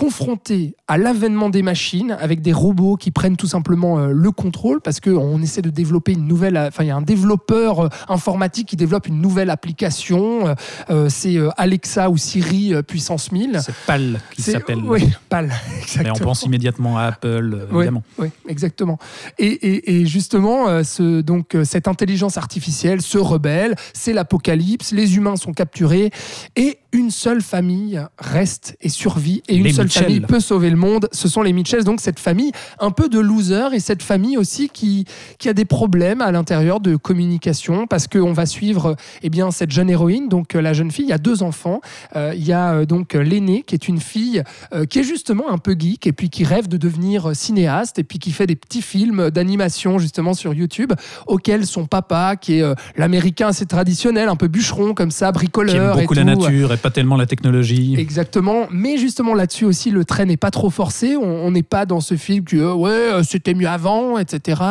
confrontée 0.00 0.74
à 0.88 0.96
l'avènement 0.98 1.50
des 1.50 1.62
machines 1.62 2.16
avec 2.20 2.40
des 2.40 2.52
robots 2.52 2.96
qui 2.96 3.10
prennent 3.10 3.36
tout 3.36 3.46
simplement 3.46 3.98
euh, 3.98 4.12
le 4.12 4.30
contrôle 4.30 4.80
parce 4.80 4.98
qu'on 5.00 5.40
essaie 5.42 5.62
de 5.62 5.70
développer 5.70 6.12
une 6.12 6.26
nouvelle 6.26 6.56
enfin 6.56 6.84
il 6.84 6.88
y 6.88 6.90
a 6.90 6.96
un 6.96 7.02
développeur 7.02 7.80
euh, 7.80 7.88
informatique 8.08 8.68
qui 8.68 8.76
développe 8.76 9.06
une 9.08 9.20
nouvelle 9.20 9.50
application 9.50 10.48
euh, 10.48 10.54
euh, 10.90 11.08
c'est 11.10 11.36
euh, 11.36 11.50
Alexa 11.58 12.08
ou 12.10 12.16
Siri 12.16 12.72
euh, 12.74 12.82
puissance 12.82 13.30
1000 13.30 13.60
C'est 13.62 13.74
PAL 13.86 14.20
qui 14.34 14.42
s'appelle. 14.42 14.78
oui 14.84 15.08
PAL 15.28 15.46
Mais 15.76 15.82
exactement 15.82 16.14
on 16.20 16.24
pense 16.24 16.42
immédiatement 16.44 16.96
à 16.98 17.02
Apple, 17.04 17.26
euh, 17.54 17.66
Oui, 17.70 17.76
évidemment. 17.78 18.02
oui, 18.18 18.28
exactement. 18.48 18.98
Et, 19.38 19.46
et- 19.46 20.00
et 20.00 20.06
justement, 20.06 20.68
euh, 20.68 20.82
ce, 20.82 21.20
donc, 21.20 21.54
euh, 21.54 21.64
cette 21.64 21.88
intelligence 21.88 22.36
artificielle 22.36 23.00
se 23.02 23.18
rebelle, 23.18 23.74
c'est 23.94 24.12
l'apocalypse, 24.12 24.92
les 24.92 25.16
humains 25.16 25.36
sont 25.36 25.52
capturés, 25.52 26.10
et 26.56 26.78
une 26.92 27.10
seule 27.10 27.40
famille 27.42 28.00
reste 28.18 28.76
et 28.80 28.88
survit, 28.88 29.42
et 29.48 29.56
une 29.56 29.64
Les 29.64 29.72
seule 29.72 29.84
Mitchell. 29.86 30.02
famille 30.04 30.20
peut 30.20 30.40
sauver 30.40 30.70
le 30.70 30.76
monde, 30.76 31.08
ce 31.12 31.28
sont 31.28 31.42
les 31.42 31.52
Mitchells, 31.52 31.84
donc 31.84 32.00
cette 32.00 32.18
famille 32.20 32.52
un 32.78 32.90
peu 32.90 33.08
de 33.08 33.18
losers, 33.20 33.74
et 33.74 33.80
cette 33.80 34.02
famille 34.02 34.36
aussi 34.36 34.68
qui, 34.68 35.04
qui 35.38 35.48
a 35.48 35.52
des 35.52 35.64
problèmes 35.64 36.20
à 36.20 36.32
l'intérieur 36.32 36.80
de 36.80 36.96
communication, 36.96 37.86
parce 37.86 38.06
qu'on 38.08 38.32
va 38.32 38.46
suivre 38.46 38.96
eh 39.22 39.30
bien, 39.30 39.50
cette 39.50 39.70
jeune 39.70 39.90
héroïne, 39.90 40.28
donc 40.28 40.54
euh, 40.54 40.60
la 40.60 40.72
jeune 40.72 40.90
fille, 40.90 41.04
il 41.06 41.10
y 41.10 41.12
a 41.12 41.18
deux 41.18 41.42
enfants, 41.42 41.80
Euh, 42.16 42.32
il 42.34 42.44
y 42.46 42.52
a 42.52 42.72
euh, 42.74 42.86
donc 42.86 43.14
l'aînée 43.14 43.62
qui 43.66 43.74
est 43.74 43.86
une 43.88 44.00
fille 44.00 44.42
euh, 44.72 44.84
qui 44.84 44.98
est 45.00 45.04
justement 45.04 45.50
un 45.50 45.58
peu 45.58 45.76
geek 45.78 46.06
et 46.06 46.12
puis 46.12 46.28
qui 46.30 46.44
rêve 46.44 46.66
de 46.68 46.76
devenir 46.76 47.34
cinéaste 47.36 47.98
et 47.98 48.04
puis 48.04 48.18
qui 48.18 48.32
fait 48.32 48.46
des 48.46 48.56
petits 48.56 48.82
films 48.82 49.30
d'animation 49.30 49.98
justement 49.98 50.34
sur 50.34 50.54
YouTube 50.54 50.92
auxquels 51.26 51.66
son 51.66 51.86
papa 51.86 52.36
qui 52.36 52.58
est 52.58 52.62
euh, 52.62 52.74
l'américain 52.96 53.48
assez 53.48 53.66
traditionnel 53.66 54.28
un 54.28 54.36
peu 54.36 54.48
bûcheron 54.48 54.94
comme 54.94 55.10
ça 55.10 55.28
Qui 55.28 55.34
bricoleur 55.34 55.94
aime 55.96 56.00
beaucoup 56.02 56.14
et 56.14 56.24
la 56.24 56.34
tout. 56.34 56.40
nature 56.42 56.72
et 56.72 56.76
pas 56.80 56.90
tellement 56.90 57.16
la 57.16 57.26
technologie. 57.26 57.94
Exactement, 57.98 58.66
mais 58.70 58.96
justement 58.98 59.34
là-dessus 59.34 59.64
aussi, 59.64 59.90
le 59.90 60.04
trait 60.04 60.26
n'est 60.26 60.36
pas 60.36 60.50
trop 60.50 60.70
forcé. 60.70 61.16
On 61.16 61.50
n'est 61.50 61.62
pas 61.62 61.86
dans 61.86 62.00
ce 62.00 62.16
film 62.16 62.44
que 62.44 62.56
euh, 62.56 62.74
ouais, 62.74 62.90
euh, 62.90 63.22
c'était 63.22 63.54
mieux 63.54 63.68
avant, 63.68 64.18
etc. 64.18 64.62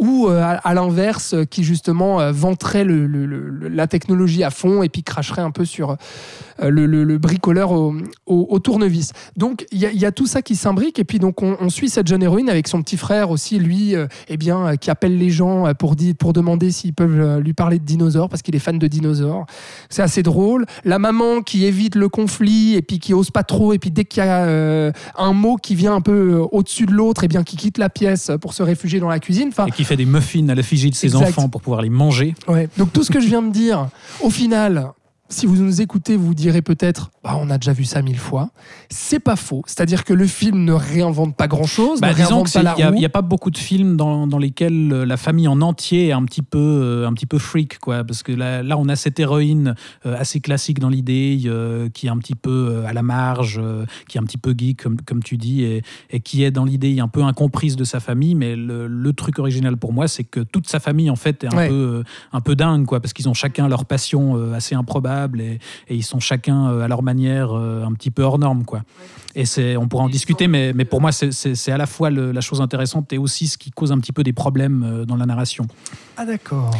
Ou 0.00 0.28
euh, 0.28 0.56
à, 0.64 0.74
l'inverse, 0.74 1.34
euh, 1.34 1.44
qui 1.44 1.62
justement 1.62 2.20
euh, 2.20 2.32
vanterait 2.32 2.86
la 2.86 3.86
technologie 3.86 4.42
à 4.42 4.50
fond 4.50 4.82
et 4.82 4.88
puis 4.88 5.02
cracherait 5.02 5.42
un 5.42 5.50
peu 5.50 5.66
sur 5.66 5.96
le, 6.62 6.86
le- 6.86 7.04
le 7.04 7.18
bricoleur 7.18 7.72
au, 7.72 8.58
tournevis. 8.58 9.12
Donc 9.36 9.66
il 9.72 9.78
y, 9.78 10.06
a- 10.06 10.12
tout 10.12 10.26
ça 10.26 10.42
qui 10.42 10.56
s'imbrique 10.56 10.98
et 10.98 11.04
puis 11.04 11.18
donc 11.18 11.42
on, 11.42 11.68
suit 11.68 11.88
cette 11.88 12.06
jeune 12.08 12.22
héroïne 12.22 12.48
avec 12.50 12.66
son 12.66 12.82
petit 12.82 12.96
frère 12.96 13.30
aussi, 13.30 13.58
lui, 13.58 13.94
euh, 13.94 14.06
eh 14.28 14.36
bien, 14.36 14.76
qui 14.76 14.90
appelle 14.90 15.16
les 15.18 15.30
gens 15.30 15.72
pour, 15.74 15.94
pour 16.18 16.32
demander 16.32 16.70
s'ils 16.70 16.94
peuvent 16.94 17.38
lui 17.38 17.52
parler 17.52 17.78
de 17.78 17.84
dinosaures 17.84 18.28
parce 18.28 18.42
qu'il 18.42 18.56
est 18.56 18.60
fan 18.60 18.78
de 18.78 18.86
dinosaures. 18.86 19.46
C'est 19.90 20.02
assez 20.02 20.22
drôle. 20.22 20.64
La 20.84 20.98
maman 20.98 21.42
qui 21.42 21.64
évite 21.66 21.94
le 21.94 22.08
conflit 22.08 22.74
et 22.74 22.82
puis 22.82 22.98
qui 22.98 23.12
ose 23.14 23.30
pas 23.30 23.42
trop 23.44 23.72
et 23.74 23.78
puis 23.78 23.90
dès 23.90 24.04
qu'il 24.04 24.22
y 24.24 24.26
a 24.26 24.92
un 25.16 25.32
mot 25.32 25.56
qui 25.56 25.74
vient 25.74 25.94
un 25.94 26.00
peu 26.00 26.40
au-dessus 26.52 26.86
de 26.86 26.92
l'autre, 26.92 27.24
et 27.24 27.28
bien 27.28 27.42
qui 27.44 27.56
quitte 27.56 27.78
la 27.78 27.88
pièce 27.90 28.30
pour 28.40 28.54
se 28.54 28.62
réfugier 28.62 29.00
dans 29.00 29.08
la 29.08 29.18
cuisine. 29.18 29.50
Fait 29.90 29.96
des 29.96 30.06
muffins 30.06 30.48
à 30.48 30.54
l'effigie 30.54 30.90
de 30.90 30.94
ses 30.94 31.08
Exact. 31.08 31.28
enfants 31.28 31.48
pour 31.48 31.60
pouvoir 31.62 31.82
les 31.82 31.90
manger. 31.90 32.34
Ouais. 32.46 32.68
Donc 32.78 32.92
tout 32.92 33.02
ce 33.02 33.10
que 33.10 33.18
je 33.20 33.26
viens 33.26 33.42
de 33.42 33.50
dire, 33.50 33.88
au 34.20 34.30
final, 34.30 34.92
si 35.28 35.46
vous 35.46 35.56
nous 35.56 35.80
écoutez, 35.80 36.16
vous 36.16 36.32
direz 36.32 36.62
peut-être, 36.62 37.10
bah, 37.22 37.36
on 37.38 37.50
a 37.50 37.58
déjà 37.58 37.72
vu 37.74 37.84
ça 37.84 38.00
mille 38.00 38.18
fois. 38.18 38.50
C'est 38.88 39.20
pas 39.20 39.36
faux. 39.36 39.62
C'est-à-dire 39.66 40.04
que 40.04 40.14
le 40.14 40.26
film 40.26 40.64
ne 40.64 40.72
réinvente 40.72 41.36
pas 41.36 41.48
grand-chose, 41.48 42.00
Bah, 42.00 42.14
disons 42.14 42.28
réinvente 42.28 42.46
que 42.46 42.52
pas 42.52 42.58
c'est- 42.60 42.62
la 42.62 42.74
il 42.76 42.80
y 42.80 42.82
a- 42.82 42.88
roue. 42.88 42.94
il 42.94 42.98
n'y 43.00 43.04
a, 43.04 43.10
pas 43.10 43.20
beaucoup 43.20 43.50
de 43.50 43.58
films 43.58 43.96
dans, 43.98 44.26
dans 44.26 44.38
lesquels 44.38 44.90
euh, 44.92 45.04
la 45.04 45.16
famille 45.18 45.46
en 45.46 45.60
entier 45.60 46.08
est 46.08 46.12
un 46.12 46.24
petit 46.24 46.40
peu, 46.40 46.58
euh, 46.58 47.06
un 47.06 47.12
petit 47.12 47.26
peu 47.26 47.36
freak, 47.38 47.78
quoi. 47.78 48.04
Parce 48.04 48.22
que 48.22 48.32
là, 48.32 48.62
là, 48.62 48.78
on 48.78 48.88
a 48.88 48.96
cette 48.96 49.20
héroïne 49.20 49.74
euh, 50.06 50.16
assez 50.18 50.40
classique 50.40 50.78
dans 50.80 50.88
l'idée, 50.88 51.42
euh, 51.44 51.90
qui 51.90 52.06
est 52.06 52.10
un 52.10 52.16
petit 52.16 52.34
peu 52.34 52.84
à 52.86 52.94
la 52.94 53.02
marge, 53.02 53.60
euh, 53.62 53.84
qui 54.08 54.16
est 54.16 54.20
un 54.20 54.24
petit 54.24 54.38
peu 54.38 54.54
geek, 54.56 54.82
comme, 54.82 54.96
comme 55.02 55.22
tu 55.22 55.36
dis, 55.36 55.62
et, 55.64 55.82
et 56.10 56.20
qui 56.20 56.42
est 56.42 56.50
dans 56.50 56.64
l'idée 56.64 57.00
un 57.00 57.08
peu 57.08 57.22
incomprise 57.22 57.76
de 57.76 57.84
sa 57.84 58.00
famille. 58.00 58.34
Mais 58.34 58.56
le, 58.56 58.86
le 58.86 59.12
truc 59.12 59.38
original 59.38 59.76
pour 59.76 59.92
moi, 59.92 60.08
c'est 60.08 60.24
que 60.24 60.40
toute 60.40 60.68
sa 60.68 60.80
famille, 60.80 61.10
en 61.10 61.16
fait, 61.16 61.44
est 61.44 61.52
un, 61.52 61.56
Ouais. 61.56 61.68
peu, 61.68 62.02
un 62.32 62.40
peu 62.40 62.56
dingue, 62.56 62.86
quoi. 62.86 63.00
Parce 63.00 63.12
qu'ils 63.12 63.28
ont 63.28 63.34
chacun 63.34 63.68
leur 63.68 63.84
passion 63.84 64.54
assez 64.54 64.74
improbable 64.74 65.42
et, 65.42 65.58
et 65.88 65.94
ils 65.96 66.02
sont 66.02 66.18
chacun 66.20 66.80
à 66.80 66.88
leur 66.88 67.02
manière 67.02 67.09
euh, 67.54 67.84
un 67.84 67.92
petit 67.92 68.10
peu 68.10 68.22
hors 68.22 68.38
norme, 68.38 68.64
quoi. 68.64 68.82
Et 69.34 69.44
c'est, 69.44 69.76
on 69.76 69.86
pourra 69.88 70.04
en 70.04 70.08
discuter, 70.08 70.48
mais, 70.48 70.72
mais 70.74 70.84
pour 70.84 71.00
moi, 71.00 71.12
c'est, 71.12 71.70
à 71.72 71.76
la 71.76 71.86
fois 71.86 72.10
le- 72.10 72.32
la 72.32 72.40
chose 72.40 72.60
intéressante 72.60 73.12
et 73.12 73.18
aussi 73.18 73.46
ce 73.46 73.56
qui 73.58 73.70
cause 73.70 73.92
un 73.92 73.98
petit 73.98 74.12
peu 74.12 74.22
des 74.24 74.32
problèmes 74.32 74.82
euh, 74.82 75.04
dans 75.04 75.16
la 75.16 75.26
narration. 75.26 75.66
Ah 76.16 76.26
d'accord. 76.26 76.70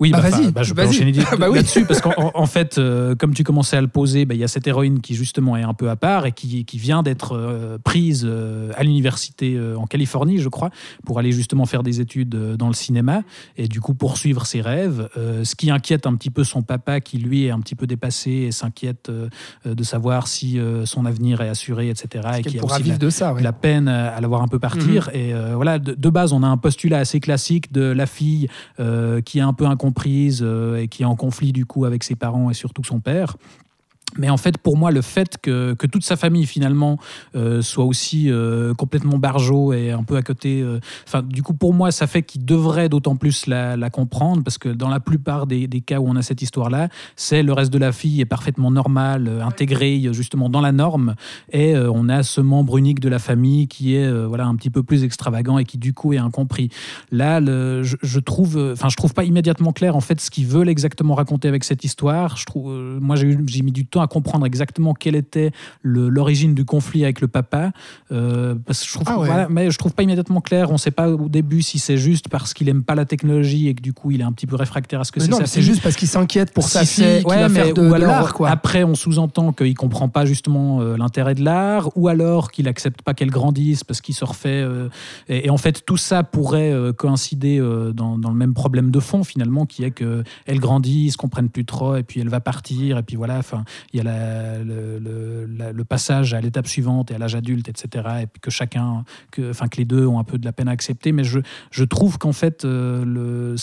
Oui, 0.00 0.10
Bah, 0.10 0.20
bah, 0.22 0.30
vas-y, 0.30 0.50
bah, 0.50 0.62
je 0.62 0.72
peux 0.72 0.80
vas-y. 0.82 0.88
enchaîner 0.96 1.12
dit- 1.12 1.20
Bah 1.38 1.48
oui. 1.50 1.56
là-dessus 1.56 1.84
parce 1.84 2.00
qu'en 2.00 2.12
en- 2.16 2.30
en 2.34 2.46
fait, 2.46 2.78
euh, 2.78 3.14
comme 3.14 3.34
tu 3.34 3.44
commençais 3.44 3.76
à 3.76 3.80
le 3.82 3.88
poser, 3.88 4.24
bah, 4.24 4.34
il 4.34 4.40
y 4.40 4.44
a 4.44 4.48
cette 4.48 4.66
héroïne 4.66 5.00
qui 5.00 5.14
justement 5.14 5.56
est 5.56 5.62
un 5.62 5.74
peu 5.74 5.90
à 5.90 5.96
part 5.96 6.24
et 6.26 6.32
qui, 6.32 6.64
qui 6.64 6.78
vient 6.78 7.02
d'être 7.02 7.36
euh, 7.36 7.76
prise 7.84 8.24
euh, 8.26 8.72
à 8.76 8.82
l'université 8.82 9.58
en 9.76 9.86
Californie, 9.86 10.38
je 10.38 10.48
crois, 10.48 10.70
pour 11.04 11.18
aller 11.18 11.32
justement 11.32 11.66
faire 11.66 11.82
des 11.82 12.00
études 12.00 12.30
dans 12.56 12.68
le 12.68 12.72
cinéma 12.74 13.22
et 13.56 13.68
du 13.68 13.80
coup 13.80 13.94
poursuivre 13.94 14.46
ses 14.46 14.60
rêves. 14.62 15.08
Ce 15.42 15.54
qui 15.54 15.70
inquiète 15.70 16.06
un 16.06 16.14
petit 16.14 16.30
peu 16.30 16.44
son 16.44 16.62
papa, 16.62 17.00
qui 17.00 17.18
lui 17.18 17.44
est 17.44 17.50
un 17.50 17.60
petit 17.60 17.74
peu 17.74 17.86
dépassé 17.86 18.30
et 18.30 18.52
s'inquiète 18.52 19.10
de 19.66 19.82
savoir 19.84 20.28
si 20.28 20.58
son 20.84 21.04
avenir 21.04 21.40
est 21.42 21.48
assuré, 21.48 21.90
etc. 21.90 22.28
Et 22.38 22.42
qui 22.42 22.56
a 22.58 22.60
pourra 22.60 22.76
aussi 22.76 22.84
vivre 22.84 22.94
la- 22.94 22.98
de 23.06 23.10
ça. 23.10 23.34
ouais. 23.34 23.42
la 23.42 23.52
peine 23.52 23.88
à 23.88 24.20
la 24.20 24.28
voir 24.28 24.42
un 24.42 24.48
peu 24.48 24.58
partir. 24.58 25.10
Et 25.12 25.34
euh, 25.34 25.52
voilà, 25.56 25.78
de, 25.78 25.92
de 25.94 26.08
base, 26.08 26.32
on 26.32 26.42
a 26.42 26.46
un 26.48 26.56
postulat 26.56 26.98
assez 26.98 27.20
classique 27.20 27.72
de 27.72 27.82
la 27.82 28.06
fille 28.06 28.48
qui 29.24 29.38
est 29.38 29.42
un 29.42 29.52
peu 29.52 29.66
incomprise 29.66 29.89
euh, 30.42 30.76
et 30.76 30.88
qui 30.88 31.02
est 31.02 31.06
en 31.06 31.16
conflit 31.16 31.52
du 31.52 31.66
coup 31.66 31.84
avec 31.84 32.04
ses 32.04 32.16
parents 32.16 32.50
et 32.50 32.54
surtout 32.54 32.84
son 32.84 33.00
père. 33.00 33.36
Mais 34.16 34.30
en 34.30 34.36
fait, 34.36 34.58
pour 34.58 34.76
moi, 34.76 34.90
le 34.90 35.02
fait 35.02 35.38
que, 35.40 35.74
que 35.74 35.86
toute 35.86 36.04
sa 36.04 36.16
famille 36.16 36.46
finalement 36.46 36.98
euh, 37.36 37.62
soit 37.62 37.84
aussi 37.84 38.30
euh, 38.30 38.74
complètement 38.74 39.18
barjot 39.18 39.72
et 39.72 39.90
un 39.90 40.02
peu 40.02 40.16
à 40.16 40.22
côté, 40.22 40.62
euh, 40.62 40.80
du 41.22 41.42
coup, 41.42 41.54
pour 41.54 41.74
moi, 41.74 41.90
ça 41.90 42.06
fait 42.06 42.22
qu'il 42.22 42.44
devrait 42.44 42.88
d'autant 42.88 43.16
plus 43.16 43.46
la, 43.46 43.90
comprendre 43.90 44.44
parce 44.44 44.58
que 44.58 44.68
dans 44.68 44.88
la 44.88 45.00
plupart 45.00 45.46
des, 45.46 45.66
des 45.66 45.80
cas 45.80 45.98
où 45.98 46.08
on 46.08 46.14
a 46.14 46.22
cette 46.22 46.42
histoire-là, 46.42 46.88
c'est 47.16 47.42
le 47.42 47.52
reste 47.52 47.72
de 47.72 47.78
la 47.78 47.92
fille 47.92 48.20
est 48.20 48.26
parfaitement 48.26 48.70
normal, 48.70 49.40
intégré 49.42 50.08
justement 50.12 50.48
dans 50.48 50.60
la 50.60 50.70
norme, 50.70 51.16
et 51.52 51.76
on 51.76 52.08
a 52.08 52.22
ce 52.22 52.40
membre 52.40 52.78
unique 52.78 53.00
de 53.00 53.08
la 53.08 53.18
famille 53.18 53.66
qui 53.66 53.96
est 53.96 54.08
voilà 54.26 54.46
un 54.46 54.54
petit 54.54 54.70
peu 54.70 54.84
plus 54.84 55.02
extravagant 55.02 55.58
et 55.58 55.64
qui 55.64 55.76
du 55.76 55.92
coup 55.92 56.12
est 56.12 56.18
incompris. 56.18 56.68
Là, 57.10 57.40
je, 57.40 57.96
je 58.00 58.20
trouve, 58.20 58.56
enfin, 58.72 58.88
je 58.88 58.96
trouve 58.96 59.12
pas 59.12 59.24
immédiatement 59.24 59.72
clair 59.72 59.96
en 59.96 60.00
fait 60.00 60.20
ce 60.20 60.30
qu'ils 60.30 60.46
veulent 60.46 60.68
exactement 60.68 61.14
raconter 61.14 61.48
avec 61.48 61.64
cette 61.64 61.82
histoire. 61.82 62.36
Je 62.36 62.46
trouve, 62.46 62.70
moi, 63.00 63.16
j'ai 63.16 63.62
mis 63.62 63.72
du 63.72 63.86
temps 63.86 63.99
à 64.00 64.06
comprendre 64.08 64.46
exactement 64.46 64.94
quelle 64.94 65.16
était 65.16 65.50
l'origine 65.82 66.54
du 66.54 66.64
conflit 66.64 67.04
avec 67.04 67.20
le 67.20 67.28
papa, 67.28 67.72
euh, 68.12 68.54
parce 68.66 68.80
que 68.82 68.86
je 68.88 68.92
trouve, 68.94 69.06
Ah 69.08 69.18
ouais. 69.18 69.26
voilà, 69.26 69.48
mais 69.48 69.70
je 69.70 69.78
trouve 69.78 69.92
pas 69.94 70.02
immédiatement 70.02 70.40
clair. 70.40 70.70
On 70.70 70.78
sait 70.78 70.90
pas 70.90 71.08
au 71.10 71.28
début 71.28 71.62
si 71.62 71.78
c'est 71.78 71.96
juste 71.96 72.28
parce 72.28 72.54
qu'il 72.54 72.68
aime 72.68 72.82
pas 72.82 72.94
la 72.94 73.04
technologie 73.04 73.68
et 73.68 73.74
que 73.74 73.82
du 73.82 73.92
coup 73.92 74.10
il 74.10 74.20
est 74.20 74.24
un 74.24 74.32
petit 74.32 74.46
peu 74.46 74.56
réfractaire 74.56 75.00
à 75.00 75.04
ce 75.04 75.12
que 75.12 75.20
c'est 75.20 75.30
non, 75.30 75.38
c'est 75.44 75.62
juste 75.62 75.82
parce 75.82 75.96
qu'il 75.96 76.08
s'inquiète 76.08 76.52
pour 76.52 76.64
sa 76.64 76.80
fille 76.84 77.04
c'est- 77.04 77.20
qui 77.20 77.26
ouais, 77.26 77.36
va 77.40 77.48
mais- 77.48 77.64
faire 77.64 77.74
de, 77.74 77.88
ou 77.88 77.94
alors, 77.94 78.32
quoi. 78.34 78.50
Après, 78.50 78.84
on 78.84 78.94
sous-entend 78.94 79.52
qu'il 79.52 79.74
comprend 79.74 80.08
pas 80.08 80.24
justement 80.24 80.80
euh, 80.80 80.96
l'intérêt 80.96 81.34
de 81.34 81.44
l'art, 81.44 81.90
ou 81.96 82.08
alors 82.08 82.50
qu'il 82.50 82.68
accepte 82.68 83.02
pas 83.02 83.14
qu'elle 83.14 83.30
grandisse 83.30 83.84
parce 83.84 84.00
qu'il 84.00 84.14
se 84.14 84.24
refait. 84.24 84.48
euh, 84.62 84.88
et, 85.28 85.46
et 85.46 85.50
en 85.50 85.56
fait, 85.56 85.84
tout 85.84 85.96
ça 85.96 86.22
pourrait 86.22 86.74
coïncider 86.96 87.58
dans, 87.94 88.18
dans 88.18 88.30
le 88.30 88.36
même 88.36 88.54
problème 88.54 88.90
de 88.90 89.00
fond 89.00 89.24
finalement, 89.24 89.66
qui 89.66 89.84
est 89.84 89.90
que 89.90 90.22
elle 90.46 90.58
grandit, 90.60 91.06
ils 91.06 91.10
se 91.12 91.16
comprennent 91.16 91.48
plus 91.48 91.64
trop, 91.64 91.96
et 91.96 92.02
puis 92.02 92.20
elle 92.20 92.28
va 92.28 92.40
partir, 92.40 92.98
et 92.98 93.02
puis 93.02 93.16
voilà. 93.16 93.38
Enfin, 93.38 93.64
il 93.92 93.96
y 93.96 94.00
a 94.00 94.04
la- 94.04 94.58
le, 94.58 94.98
le- 94.98 95.46
la- 95.58 95.72
le 95.72 95.84
passage 95.84 96.32
à 96.34 96.40
l'étape 96.40 96.66
suivante 96.66 97.10
et 97.10 97.14
à 97.14 97.18
l'âge 97.18 97.34
adulte, 97.34 97.68
etc. 97.68 98.04
Et 98.22 98.26
puis 98.26 98.40
que 98.40 98.50
chacun, 98.50 99.04
que, 99.30 99.50
enfin 99.50 99.68
que 99.68 99.76
les 99.78 99.84
deux 99.84 100.06
ont 100.06 100.18
un 100.18 100.24
peu 100.24 100.38
de 100.38 100.44
la 100.44 100.52
peine 100.52 100.68
à 100.68 100.70
accepter. 100.72 101.12
Mais 101.12 101.24
je, 101.24 101.40
je 101.70 101.84
trouve 101.84 102.18
qu'en 102.18 102.32
fait, 102.32 102.64
euh, 102.64 103.04
le, 103.04 103.56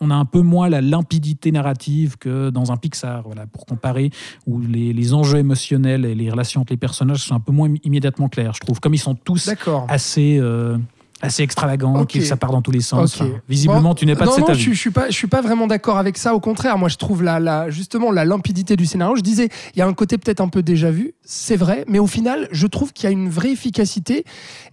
on 0.00 0.10
a 0.10 0.14
un 0.14 0.24
peu 0.24 0.40
moins 0.40 0.68
la 0.68 0.80
limpidité 0.80 1.50
narrative 1.52 2.16
que 2.18 2.50
dans 2.50 2.70
un 2.72 2.76
Pixar, 2.76 3.22
voilà, 3.22 3.46
pour 3.46 3.66
comparer, 3.66 4.10
où 4.46 4.60
les, 4.60 4.92
les 4.92 5.14
enjeux 5.14 5.38
émotionnels 5.38 6.04
et 6.04 6.14
les 6.14 6.30
relations 6.30 6.60
entre 6.60 6.72
les 6.72 6.76
personnages 6.76 7.24
sont 7.24 7.34
un 7.34 7.40
peu 7.40 7.52
moins 7.52 7.68
im- 7.68 7.76
immédiatement 7.84 8.28
clairs, 8.28 8.52
je 8.54 8.60
trouve. 8.60 8.78
Comme 8.80 8.94
ils 8.94 8.98
sont 8.98 9.14
tous 9.14 9.46
assez, 9.88 10.38
euh, 10.40 10.78
assez 11.22 11.42
extravagants, 11.42 12.00
Ok. 12.00 12.12
que 12.14 12.20
ça 12.24 12.36
part 12.36 12.50
dans 12.50 12.60
tous 12.60 12.72
les 12.72 12.80
sens. 12.80 13.14
Ok. 13.14 13.22
Enfin, 13.22 13.30
visiblement, 13.48 13.80
Bon, 13.90 13.94
tu 13.94 14.04
n'es 14.06 14.14
pas 14.16 14.24
non, 14.26 14.32
de 14.32 14.36
cet 14.36 14.44
non, 14.44 14.50
avis. 14.50 14.60
Je, 14.62 14.72
je 14.72 14.78
suis 14.78 14.90
pas, 14.90 15.06
je 15.08 15.14
suis 15.14 15.28
pas 15.28 15.40
vraiment 15.40 15.66
d'accord 15.66 15.96
avec 15.98 16.18
ça. 16.18 16.34
Au 16.34 16.40
contraire, 16.40 16.76
moi, 16.78 16.88
je 16.88 16.96
trouve 16.96 17.22
la, 17.22 17.38
la, 17.40 17.70
justement 17.70 18.10
la 18.10 18.24
limpidité 18.24 18.76
du 18.76 18.84
scénario. 18.86 19.16
Je 19.16 19.22
disais, 19.22 19.48
il 19.74 19.78
y 19.78 19.82
a 19.82 19.86
un 19.86 19.94
côté 19.94 20.18
peut-être 20.18 20.40
un 20.40 20.48
peu 20.48 20.62
déjà 20.62 20.90
vu, 20.90 21.14
c'est 21.24 21.56
vrai, 21.56 21.84
mais 21.88 21.98
au 22.00 22.06
final, 22.06 22.48
je 22.50 22.66
trouve 22.66 22.92
qu'il 22.92 23.04
y 23.04 23.06
a 23.06 23.10
une 23.12 23.28
vraie 23.30 23.52
efficacité 23.52 24.24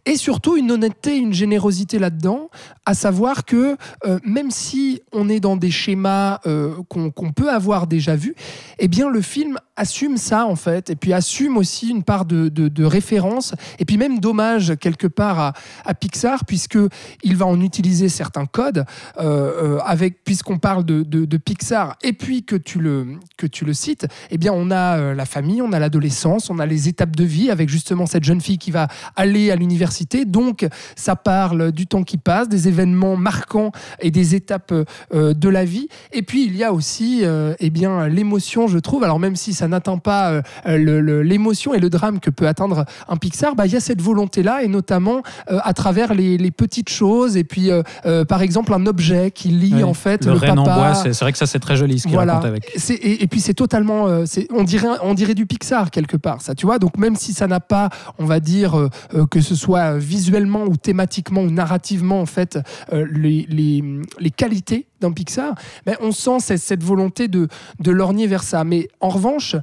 et 0.05 0.15
surtout 0.15 0.57
une 0.57 0.71
honnêteté, 0.71 1.17
une 1.17 1.33
générosité 1.33 1.99
là-dedans, 1.99 2.49
à 2.85 2.93
savoir 2.95 3.45
que 3.45 3.77
euh, 4.07 4.19
même 4.25 4.49
si 4.49 5.01
on 5.13 5.29
est 5.29 5.39
dans 5.39 5.55
des 5.55 5.71
schémas 5.71 6.39
euh, 6.47 6.73
qu'on 6.89 7.31
peut 7.31 7.51
avoir 7.51 7.85
déjà 7.85 8.15
vus, 8.15 8.33
eh 8.79 8.87
bien, 8.87 9.09
le 9.09 9.21
film 9.21 9.57
assume 9.75 10.17
ça 10.17 10.45
en 10.45 10.55
fait, 10.55 10.89
et 10.89 10.95
puis 10.95 11.13
assume 11.13 11.57
aussi 11.57 11.89
une 11.89 12.03
part 12.03 12.25
de, 12.25 12.49
de, 12.49 12.67
de 12.67 12.83
référence, 12.83 13.53
et 13.77 13.85
puis 13.85 13.97
même 13.97 14.19
d'hommage 14.19 14.75
quelque 14.79 15.07
part 15.07 15.39
à, 15.39 15.53
à 15.85 15.93
Pixar, 15.93 16.38
puisque 16.45 16.77
il 17.23 17.35
va 17.35 17.45
en 17.45 17.59
utiliser 17.61 18.09
certains 18.09 18.45
codes, 18.45 18.85
euh, 19.17 19.23
euh, 19.23 19.79
avec 19.85 20.23
puisqu'on 20.23 20.57
parle 20.59 20.83
de, 20.85 21.03
de- 21.03 21.37
Pixar, 21.37 21.95
et 22.03 22.11
puis 22.13 22.43
que 22.43 22.55
tu 22.57 22.79
le 22.79 23.07
que 23.37 23.47
tu 23.47 23.63
le 23.63 23.73
cites, 23.73 24.05
eh 24.29 24.37
bien 24.37 24.51
on 24.53 24.71
a 24.71 24.97
euh, 24.97 25.15
la 25.15 25.25
famille, 25.25 25.61
on 25.61 25.71
a 25.71 25.79
l'adolescence, 25.79 26.49
on 26.49 26.59
a 26.59 26.65
les 26.65 26.89
étapes 26.89 27.15
de 27.15 27.23
vie 27.23 27.49
avec 27.49 27.69
justement 27.69 28.05
cette 28.05 28.25
jeune 28.25 28.41
fille 28.41 28.57
qui 28.57 28.71
va 28.71 28.87
aller 29.15 29.49
à 29.51 29.55
l'université, 29.55 30.25
donc 30.25 30.67
ça 30.97 31.15
parle 31.15 31.71
du 31.71 31.87
temps 31.87 32.03
qui 32.03 32.17
passe, 32.17 32.49
des 32.49 32.67
événements 32.67 33.15
marquants 33.15 33.71
et 34.01 34.11
des 34.11 34.35
étapes 34.35 34.73
de 35.13 35.49
la 35.49 35.63
vie, 35.65 35.87
et 36.11 36.21
puis 36.23 36.45
il 36.45 36.55
y 36.57 36.63
a 36.63 36.73
aussi 36.73 37.21
euh, 37.23 37.53
eh 37.59 37.69
bien 37.69 38.07
l'émotion, 38.09 38.67
je 38.67 38.77
trouve. 38.79 39.03
Alors 39.03 39.19
même 39.19 39.37
si 39.37 39.53
ça 39.53 39.67
n'atteint 39.67 39.97
pas 39.97 40.41
l'émotion 40.65 41.73
et 41.73 41.79
le 41.79 41.89
drame 41.89 42.19
que 42.19 42.29
peut 42.29 42.47
atteindre 42.47 42.85
un 43.07 43.15
Pixar, 43.17 43.55
bah, 43.55 43.65
il 43.65 43.71
y 43.71 43.77
a 43.77 43.79
cette 43.79 44.01
volonté-là, 44.01 44.63
et 44.63 44.67
notamment 44.67 45.23
à 45.47 45.73
travers 45.73 46.13
les, 46.13 46.28
les 46.37 46.51
petites 46.51 46.89
choses, 46.89 47.37
et 47.37 47.43
puis 47.43 47.71
euh, 47.71 47.81
euh, 48.05 48.25
par 48.25 48.41
exemple 48.41 48.73
un 48.73 48.85
objet 48.85 49.31
qui 49.31 49.49
lie 49.49 49.83
en 49.83 49.93
fait 49.93 50.25
le, 50.25 50.33
papa. 50.39 50.51
en 50.53 50.63
bois, 50.63 50.93
c'est 50.93 51.13
c'est 51.13 51.25
vrai 51.25 51.31
que 51.31 51.37
ça 51.37 51.45
c'est 51.45 51.59
très 51.59 51.75
joli 51.75 51.99
ce 51.99 52.03
qu'il 52.03 52.13
Voilà. 52.13 52.33
raconte 52.35 52.47
avec. 52.49 52.71
C'est- 52.77 52.93
Et, 52.95 53.23
et 53.23 53.27
puis 53.27 53.39
c'est 53.39 53.53
totalement, 53.53 54.07
euh, 54.07 54.23
c'est- 54.25 54.47
on 54.53 54.63
dirait, 54.63 54.87
on 55.03 55.13
dirait 55.13 55.35
du 55.35 55.45
Pixar 55.45 55.91
quelque 55.91 56.17
part, 56.17 56.41
ça, 56.41 56.55
tu 56.55 56.65
vois. 56.65 56.79
Donc 56.79 56.97
même 56.97 57.15
si 57.15 57.33
ça 57.33 57.47
n'a 57.47 57.59
pas, 57.59 57.89
on 58.17 58.25
va 58.25 58.39
dire 58.39 58.77
euh, 58.77 58.89
que 59.31 59.41
ce 59.41 59.55
soit 59.55 59.97
visuellement 59.97 60.63
ou 60.65 60.75
thématiquement 60.77 61.41
ou 61.41 61.49
narrativement 61.51 62.21
en 62.21 62.25
fait 62.25 62.59
les, 62.91 63.45
les, 63.49 63.83
les 64.19 64.31
qualités 64.31 64.87
d'un 65.01 65.11
Pixar, 65.11 65.55
ben, 65.85 65.95
on 66.01 66.11
sent 66.11 66.39
cette, 66.39 66.59
cette 66.61 66.83
volonté 66.83 67.27
de, 67.27 67.47
de 67.79 67.91
lorgner 67.91 68.27
vers 68.27 68.43
ça. 68.43 68.63
Mais 68.63 68.87
en 68.99 69.09
revanche. 69.09 69.55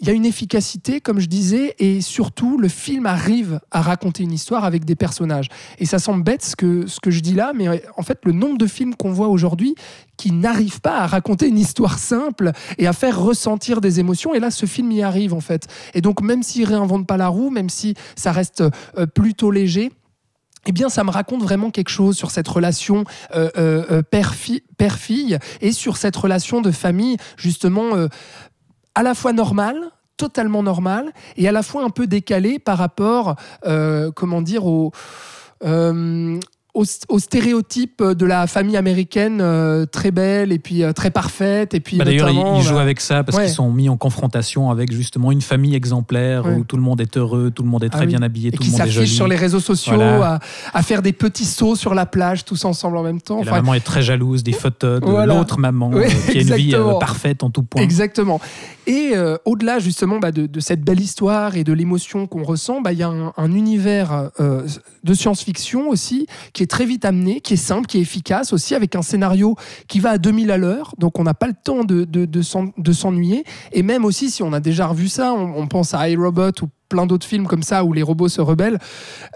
Il 0.00 0.08
y 0.08 0.10
a 0.10 0.12
une 0.12 0.26
efficacité, 0.26 1.00
comme 1.00 1.20
je 1.20 1.28
disais, 1.28 1.76
et 1.78 2.00
surtout, 2.00 2.58
le 2.58 2.68
film 2.68 3.06
arrive 3.06 3.60
à 3.70 3.80
raconter 3.80 4.24
une 4.24 4.32
histoire 4.32 4.64
avec 4.64 4.84
des 4.84 4.96
personnages. 4.96 5.48
Et 5.78 5.86
ça 5.86 6.00
semble 6.00 6.24
bête 6.24 6.44
ce 6.44 6.56
que, 6.56 7.10
je 7.10 7.20
dis 7.20 7.32
là, 7.32 7.52
mais 7.54 7.68
en 7.96 8.02
fait, 8.02 8.18
le 8.24 8.32
nombre 8.32 8.58
de 8.58 8.66
films 8.66 8.96
qu'on 8.96 9.12
voit 9.12 9.28
aujourd'hui 9.28 9.76
qui 10.16 10.32
n'arrivent 10.32 10.80
pas 10.80 10.98
à 10.98 11.06
raconter 11.06 11.46
une 11.46 11.58
histoire 11.58 11.98
simple 11.98 12.50
et 12.76 12.88
à 12.88 12.92
faire 12.92 13.20
ressentir 13.20 13.80
des 13.80 14.00
émotions. 14.00 14.34
Et 14.34 14.40
là, 14.40 14.50
ce 14.50 14.66
film 14.66 14.90
y 14.90 15.02
arrive, 15.02 15.32
en 15.32 15.40
fait. 15.40 15.68
Et 15.94 16.00
donc, 16.00 16.22
même 16.22 16.42
s'il 16.42 16.64
réinvente 16.64 17.06
pas 17.06 17.16
la 17.16 17.28
roue, 17.28 17.50
même 17.50 17.70
si 17.70 17.94
ça 18.16 18.32
reste 18.32 18.64
euh, 18.98 19.06
plutôt 19.06 19.52
léger, 19.52 19.92
eh 20.66 20.72
bien, 20.72 20.88
ça 20.88 21.04
me 21.04 21.10
raconte 21.10 21.42
vraiment 21.42 21.70
quelque 21.70 21.90
chose 21.90 22.16
sur 22.16 22.30
cette 22.30 22.48
relation 22.48 23.04
euh, 23.34 23.50
euh, 23.58 24.02
père-fi- 24.02 24.64
père-fille 24.76 25.38
et 25.60 25.72
sur 25.72 25.98
cette 25.98 26.16
relation 26.16 26.62
de 26.62 26.70
famille, 26.70 27.16
justement, 27.36 28.08
à 28.94 29.02
la 29.02 29.14
fois 29.14 29.32
normale, 29.32 29.90
totalement 30.16 30.62
normale, 30.62 31.12
et 31.36 31.48
à 31.48 31.52
la 31.52 31.62
fois 31.62 31.82
un 31.84 31.90
peu 31.90 32.06
décalée 32.06 32.58
par 32.58 32.78
rapport, 32.78 33.36
euh, 33.66 34.10
comment 34.12 34.42
dire, 34.42 34.66
au. 34.66 34.92
euh, 35.64 36.38
au, 36.74 36.84
au 37.08 37.18
stéréotype 37.20 38.02
de 38.02 38.26
la 38.26 38.46
famille 38.46 38.76
américaine 38.76 39.38
euh, 39.40 39.86
très 39.86 40.10
belle 40.10 40.50
et 40.52 40.58
puis 40.58 40.82
euh, 40.82 40.92
très 40.92 41.10
parfaite 41.10 41.72
et 41.72 41.80
puis 41.80 41.96
Bah, 41.98 42.04
D'ailleurs, 42.04 42.28
ils, 42.30 42.62
jouent 42.62 42.74
bah, 42.74 42.80
avec 42.80 43.00
ça 43.00 43.22
parce 43.22 43.38
ouais. 43.38 43.44
qu'ils 43.44 43.52
sont 43.54 43.70
mis 43.70 43.88
en 43.88 43.96
confrontation 43.96 44.70
avec 44.70 44.92
justement 44.92 45.30
une 45.32 45.40
famille 45.42 45.74
exemplaire 45.74 46.44
Ouais. 46.46 46.56
où 46.56 46.64
tout 46.64 46.76
le 46.76 46.82
monde 46.82 47.00
est 47.00 47.16
heureux, 47.16 47.50
tout 47.54 47.62
le 47.62 47.68
monde 47.68 47.84
est 47.84 47.88
Ah 47.92 47.96
très 47.96 48.00
oui. 48.06 48.06
bien 48.08 48.22
habillé, 48.22 48.48
et 48.48 48.52
tout 48.52 48.62
le 48.64 48.70
monde 48.70 48.80
est 48.80 48.90
joli. 48.90 49.06
sur 49.08 49.28
les 49.28 49.36
réseaux 49.36 49.60
sociaux 49.60 49.94
Voilà. 49.94 50.40
à, 50.72 50.78
à 50.78 50.82
faire 50.82 51.00
des 51.00 51.12
petits 51.12 51.44
sauts 51.44 51.76
sur 51.76 51.94
la 51.94 52.06
plage 52.06 52.44
tous 52.44 52.64
ensemble 52.64 52.96
en 52.96 53.02
même 53.04 53.20
temps. 53.20 53.40
Et 53.40 53.44
la 53.44 53.52
Enfin, 53.52 53.60
maman 53.62 53.74
est 53.74 53.80
très 53.84 54.02
jalouse 54.02 54.42
des 54.42 54.52
photos 54.52 55.00
de 55.00 55.06
Voilà. 55.06 55.34
l'autre 55.34 55.58
maman 55.58 55.92
euh, 55.94 56.04
qui 56.30 56.38
a 56.38 56.40
une 56.40 56.54
vie 56.54 56.74
euh, 56.74 56.98
parfaite 56.98 57.42
en 57.44 57.50
tout 57.50 57.62
point. 57.62 57.82
Exactement. 57.82 58.40
Et 58.86 59.12
euh, 59.14 59.36
au-delà 59.44 59.78
justement 59.78 60.18
bah, 60.18 60.32
de, 60.32 60.46
de 60.46 60.60
cette 60.60 60.82
belle 60.82 61.00
histoire 61.00 61.56
et 61.56 61.64
de 61.64 61.72
l'émotion 61.72 62.26
qu'on 62.26 62.42
ressent, 62.42 62.80
bah, 62.82 62.92
il 62.92 62.98
y 62.98 63.02
a 63.02 63.08
un, 63.08 63.32
un 63.36 63.52
univers 63.52 64.30
euh, 64.40 64.66
de 65.04 65.14
science-fiction 65.14 65.88
aussi 65.88 66.26
qui 66.52 66.62
très 66.66 66.86
vite 66.86 67.04
amené, 67.04 67.40
qui 67.40 67.54
est 67.54 67.56
simple, 67.56 67.86
qui 67.86 67.98
est 67.98 68.02
efficace 68.02 68.52
aussi, 68.52 68.74
avec 68.74 68.96
un 68.96 69.02
scénario 69.02 69.56
qui 69.88 70.00
va 70.00 70.10
à 70.10 70.18
2000 70.18 70.50
à 70.50 70.56
l'heure. 70.56 70.94
Donc 70.98 71.18
on 71.18 71.24
n'a 71.24 71.34
pas 71.34 71.46
le 71.46 71.54
temps 71.54 71.84
de, 71.84 72.04
de 72.04 72.92
s'ennuyer. 72.92 73.44
Et 73.72 73.82
même 73.82 74.04
aussi, 74.04 74.30
si 74.30 74.42
on 74.42 74.52
a 74.52 74.60
déjà 74.60 74.86
revu 74.86 75.08
ça, 75.08 75.32
on, 75.32 75.56
on 75.56 75.66
pense 75.66 75.94
à 75.94 76.08
iRobot 76.08 76.50
ou 76.62 76.68
plein 76.88 77.06
d'autres 77.06 77.26
films 77.26 77.46
comme 77.46 77.62
ça 77.62 77.84
où 77.84 77.92
les 77.92 78.02
robots 78.02 78.28
se 78.28 78.40
rebellent, 78.40 78.78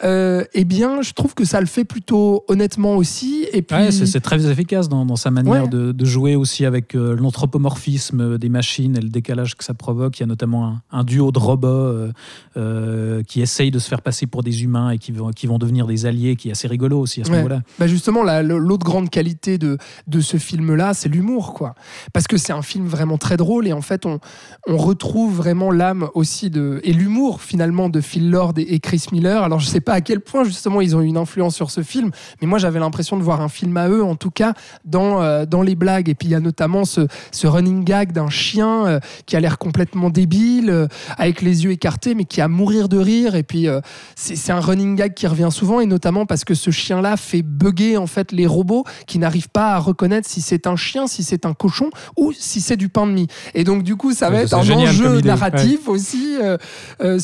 euh, 0.04 0.44
eh 0.54 0.64
bien, 0.64 1.02
je 1.02 1.12
trouve 1.12 1.34
que 1.34 1.44
ça 1.44 1.60
le 1.60 1.66
fait 1.66 1.84
plutôt 1.84 2.44
honnêtement 2.48 2.96
aussi. 2.96 3.46
Et 3.52 3.62
puis, 3.62 3.76
Ouais, 3.76 3.90
c'est 3.90 4.20
très 4.20 4.46
efficace 4.50 4.88
dans, 4.88 5.04
dans 5.06 5.16
sa 5.16 5.30
manière 5.30 5.64
Ouais. 5.64 5.68
de, 5.68 5.92
de 5.92 6.04
jouer 6.04 6.36
aussi 6.36 6.64
avec 6.66 6.94
euh, 6.94 7.16
l'anthropomorphisme 7.16 8.38
des 8.38 8.48
machines 8.48 8.96
et 8.96 9.00
le 9.00 9.08
décalage 9.08 9.56
que 9.56 9.64
ça 9.64 9.74
provoque. 9.74 10.18
Il 10.18 10.22
y 10.22 10.24
a 10.24 10.26
notamment 10.26 10.66
un, 10.66 10.82
un 10.90 11.04
duo 11.04 11.32
de 11.32 11.38
robots 11.38 12.10
euh, 12.56 13.22
qui 13.24 13.40
essayent 13.40 13.70
de 13.70 13.78
se 13.78 13.88
faire 13.88 14.02
passer 14.02 14.26
pour 14.26 14.42
des 14.42 14.62
humains 14.62 14.90
et 14.90 14.98
qui 14.98 15.12
vont, 15.12 15.30
qui 15.30 15.46
vont 15.46 15.58
devenir 15.58 15.86
des 15.86 16.06
alliés, 16.06 16.36
qui 16.36 16.48
est 16.48 16.52
assez 16.52 16.68
rigolo 16.68 16.98
aussi 17.00 17.20
à 17.20 17.24
ce 17.24 17.30
Ouais. 17.30 17.36
niveau-là. 17.38 17.62
Bah 17.78 17.86
justement, 17.86 18.22
la- 18.22 18.42
l'autre 18.42 18.84
grande 18.84 19.10
qualité 19.10 19.58
de, 19.58 19.78
de 20.06 20.20
ce 20.20 20.36
film-là, 20.36 20.94
c'est 20.94 21.08
l'humour, 21.08 21.54
quoi. 21.54 21.74
Parce 22.12 22.26
que 22.26 22.36
c'est 22.36 22.52
un 22.52 22.62
film 22.62 22.86
vraiment 22.86 23.18
très 23.18 23.36
drôle 23.36 23.66
et 23.66 23.72
en 23.72 23.80
fait, 23.82 24.06
on, 24.06 24.20
on 24.66 24.76
retrouve 24.76 25.34
vraiment 25.36 25.70
l'âme 25.70 26.08
aussi 26.14 26.50
de. 26.50 26.80
Et 26.84 26.92
l'humour 26.92 27.37
finalement 27.42 27.88
de 27.88 28.00
Phil 28.00 28.30
Lord 28.30 28.54
et, 28.56 28.80
Chris 28.80 29.06
Miller. 29.12 29.42
Alors 29.42 29.60
je 29.60 29.66
sais 29.66 29.80
pas 29.80 29.92
à 29.92 30.00
quel 30.00 30.20
point 30.20 30.44
justement 30.44 30.80
ils 30.80 30.96
ont 30.96 31.00
eu 31.00 31.06
une 31.06 31.16
influence 31.16 31.54
sur 31.54 31.70
ce 31.70 31.82
film, 31.82 32.10
mais 32.40 32.46
moi 32.46 32.58
j'avais 32.58 32.78
l'impression 32.78 33.16
de 33.16 33.22
voir 33.22 33.40
un 33.40 33.48
film 33.48 33.76
à 33.76 33.88
eux, 33.88 34.02
en 34.02 34.16
tout 34.16 34.30
cas 34.30 34.54
dans, 34.84 35.22
euh, 35.22 35.44
dans 35.46 35.62
les 35.62 35.74
blagues. 35.74 36.08
Et 36.08 36.14
puis 36.14 36.28
il 36.28 36.30
y 36.30 36.34
a 36.34 36.40
notamment 36.40 36.84
ce, 36.84 37.06
ce 37.32 37.46
running 37.46 37.84
gag 37.84 38.12
d'un 38.12 38.30
chien 38.30 38.86
euh, 38.86 39.00
qui 39.26 39.36
a 39.36 39.40
l'air 39.40 39.58
complètement 39.58 40.10
débile, 40.10 40.70
euh, 40.70 40.86
avec 41.16 41.42
les 41.42 41.64
yeux 41.64 41.72
écartés, 41.72 42.14
mais 42.14 42.24
qui 42.24 42.40
a 42.40 42.44
à 42.44 42.48
mourir 42.48 42.88
de 42.88 42.96
rire. 42.96 43.34
Et 43.34 43.42
puis 43.42 43.66
c'est 44.14 44.52
un 44.52 44.60
running 44.60 44.96
gag 44.96 45.12
qui 45.12 45.26
revient 45.26 45.50
souvent, 45.50 45.80
et 45.80 45.86
notamment 45.86 46.24
parce 46.24 46.44
que 46.44 46.54
ce 46.54 46.70
chien-là 46.70 47.16
fait 47.18 47.42
bugger 47.42 47.98
en 47.98 48.06
fait 48.06 48.32
les 48.32 48.46
robots 48.46 48.84
qui 49.06 49.18
n'arrivent 49.18 49.50
pas 49.50 49.74
à 49.74 49.78
reconnaître 49.78 50.26
si 50.26 50.40
c'est 50.40 50.66
un 50.66 50.76
chien, 50.76 51.06
si 51.06 51.22
c'est 51.22 51.44
un 51.44 51.52
cochon 51.52 51.90
ou 52.16 52.32
si 52.32 52.62
c'est 52.62 52.76
du 52.76 52.88
pain 52.88 53.06
de 53.06 53.12
mie. 53.12 53.26
Et 53.54 53.64
donc 53.64 53.82
du 53.82 53.96
coup, 53.96 54.12
ça 54.14 54.30
va 54.30 54.38
Ouais, 54.38 54.44
être 54.44 54.54
un 54.54 54.70
enjeu 54.70 55.20
narratif 55.20 55.88
aussi 55.88 56.36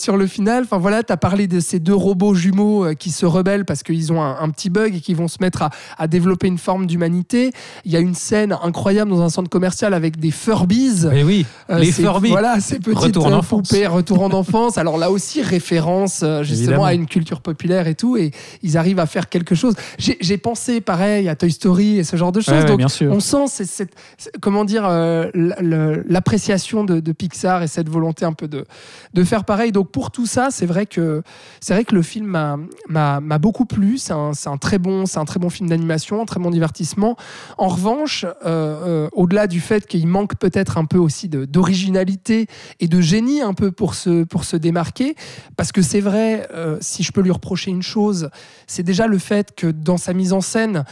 sur 0.04 0.16
le 0.16 0.26
final. 0.26 0.64
Enfin 0.64 0.78
voilà, 0.78 1.02
tu 1.02 1.12
as 1.12 1.16
parlé 1.16 1.46
de 1.46 1.60
ces 1.60 1.78
deux 1.80 1.94
robots 1.94 2.34
jumeaux 2.34 2.84
euh, 2.84 2.94
qui 2.94 3.10
se 3.10 3.24
rebellent 3.26 3.64
parce 3.64 3.82
qu'ils 3.82 4.12
ont 4.12 4.22
un, 4.22 4.36
un 4.38 4.50
petit 4.50 4.68
bug 4.70 4.94
et 4.96 5.00
qui 5.00 5.14
vont 5.14 5.28
se 5.28 5.38
mettre 5.40 5.62
à, 5.62 5.70
à 5.98 6.06
développer 6.06 6.46
une 6.46 6.58
forme 6.58 6.86
d'humanité. 6.86 7.52
Il 7.84 7.92
y 7.92 7.96
a 7.96 8.00
une 8.00 8.14
scène 8.14 8.56
incroyable 8.62 9.10
dans 9.10 9.22
un 9.22 9.30
centre 9.30 9.48
commercial 9.48 9.94
avec 9.94 10.18
des 10.20 10.30
Furbies. 10.30 11.06
Et 11.12 11.24
oui, 11.24 11.46
Euh, 11.70 11.78
les 11.78 11.90
Furby. 11.90 12.28
Voilà, 12.28 12.60
ces 12.60 12.78
petites 12.78 12.98
Retour 12.98 13.26
en 13.26 13.40
poupées, 13.42 13.86
retour 13.86 14.22
en 14.22 14.30
enfance. 14.32 14.76
Alors 14.78 14.98
là 14.98 15.10
aussi, 15.10 15.40
référence 15.42 16.20
euh, 16.22 16.42
justement 16.42 16.62
Évidemment. 16.64 16.84
à 16.84 16.94
une 16.94 17.06
culture 17.06 17.40
populaire 17.40 17.86
et 17.88 17.94
tout. 17.94 18.16
Et 18.18 18.30
ils 18.62 18.76
arrivent 18.76 18.98
à 19.00 19.06
faire 19.06 19.28
quelque 19.30 19.54
chose. 19.54 19.74
J'ai 19.98 20.36
pensé 20.38 20.80
pareil 20.82 21.28
à 21.28 21.34
Toy 21.34 21.50
Story 21.50 21.98
et 21.98 22.04
ce 22.04 22.16
genre 22.16 22.32
de 22.32 22.40
choses. 22.40 22.54
Ouais, 22.54 22.64
Donc 22.66 22.78
bien 22.78 22.88
sûr. 22.88 23.10
on 23.12 23.20
sent 23.20 23.46
c'est- 23.64 23.90
comment 24.40 24.64
dire 24.66 24.84
euh, 24.86 25.30
l'appréciation 26.06 26.84
de, 26.84 27.00
de 27.00 27.12
Pixar 27.12 27.62
et 27.62 27.68
cette 27.68 27.88
volonté 27.88 28.24
un 28.24 28.32
peu 28.32 28.48
de, 28.48 28.64
de 29.14 29.24
faire 29.24 29.44
pareil. 29.44 29.72
Donc 29.72 29.90
pour 29.94 30.10
tout 30.10 30.26
ça, 30.26 30.48
c'est 30.50 30.66
vrai 30.66 30.86
que 30.86 31.22
c'est 31.60 31.72
vrai 31.72 31.84
que 31.84 31.94
le 31.94 32.02
film 32.02 32.26
m'a- 32.26 33.38
beaucoup 33.38 33.64
plu. 33.64 33.96
C'est 33.96 34.12
un, 34.12 34.56
très 34.60 34.78
bon 34.78 35.06
c'est 35.06 35.20
un 35.20 35.24
film 35.48 35.68
d'animation, 35.68 36.20
un 36.20 36.24
très 36.24 36.40
bon 36.40 36.50
divertissement. 36.50 37.16
En 37.58 37.68
revanche, 37.68 38.24
euh, 38.24 38.28
euh, 38.44 39.08
au-delà 39.12 39.46
du 39.46 39.60
fait 39.60 39.86
qu'il 39.86 40.08
manque 40.08 40.34
peut-être 40.34 40.78
un 40.78 40.84
peu 40.84 40.98
aussi 40.98 41.28
d'originalité 41.28 42.48
et 42.80 42.88
de 42.88 43.00
génie 43.00 43.40
un 43.40 43.54
peu 43.54 43.70
pour 43.70 43.94
se 43.94 44.24
pour 44.24 44.42
se 44.42 44.56
démarquer, 44.56 45.14
parce 45.56 45.70
que 45.70 45.80
c'est 45.80 46.00
vrai, 46.00 46.48
euh, 46.52 46.76
si 46.80 47.04
je 47.04 47.12
peux 47.12 47.20
lui 47.20 47.30
reprocher 47.30 47.70
une 47.70 47.82
chose, 47.82 48.30
c'est 48.66 48.82
déjà 48.82 49.06
le 49.06 49.18
fait 49.18 49.54
que 49.54 49.68
dans 49.68 49.96
sa 49.96 50.12
mise 50.12 50.32
en 50.32 50.40
scène, 50.40 50.84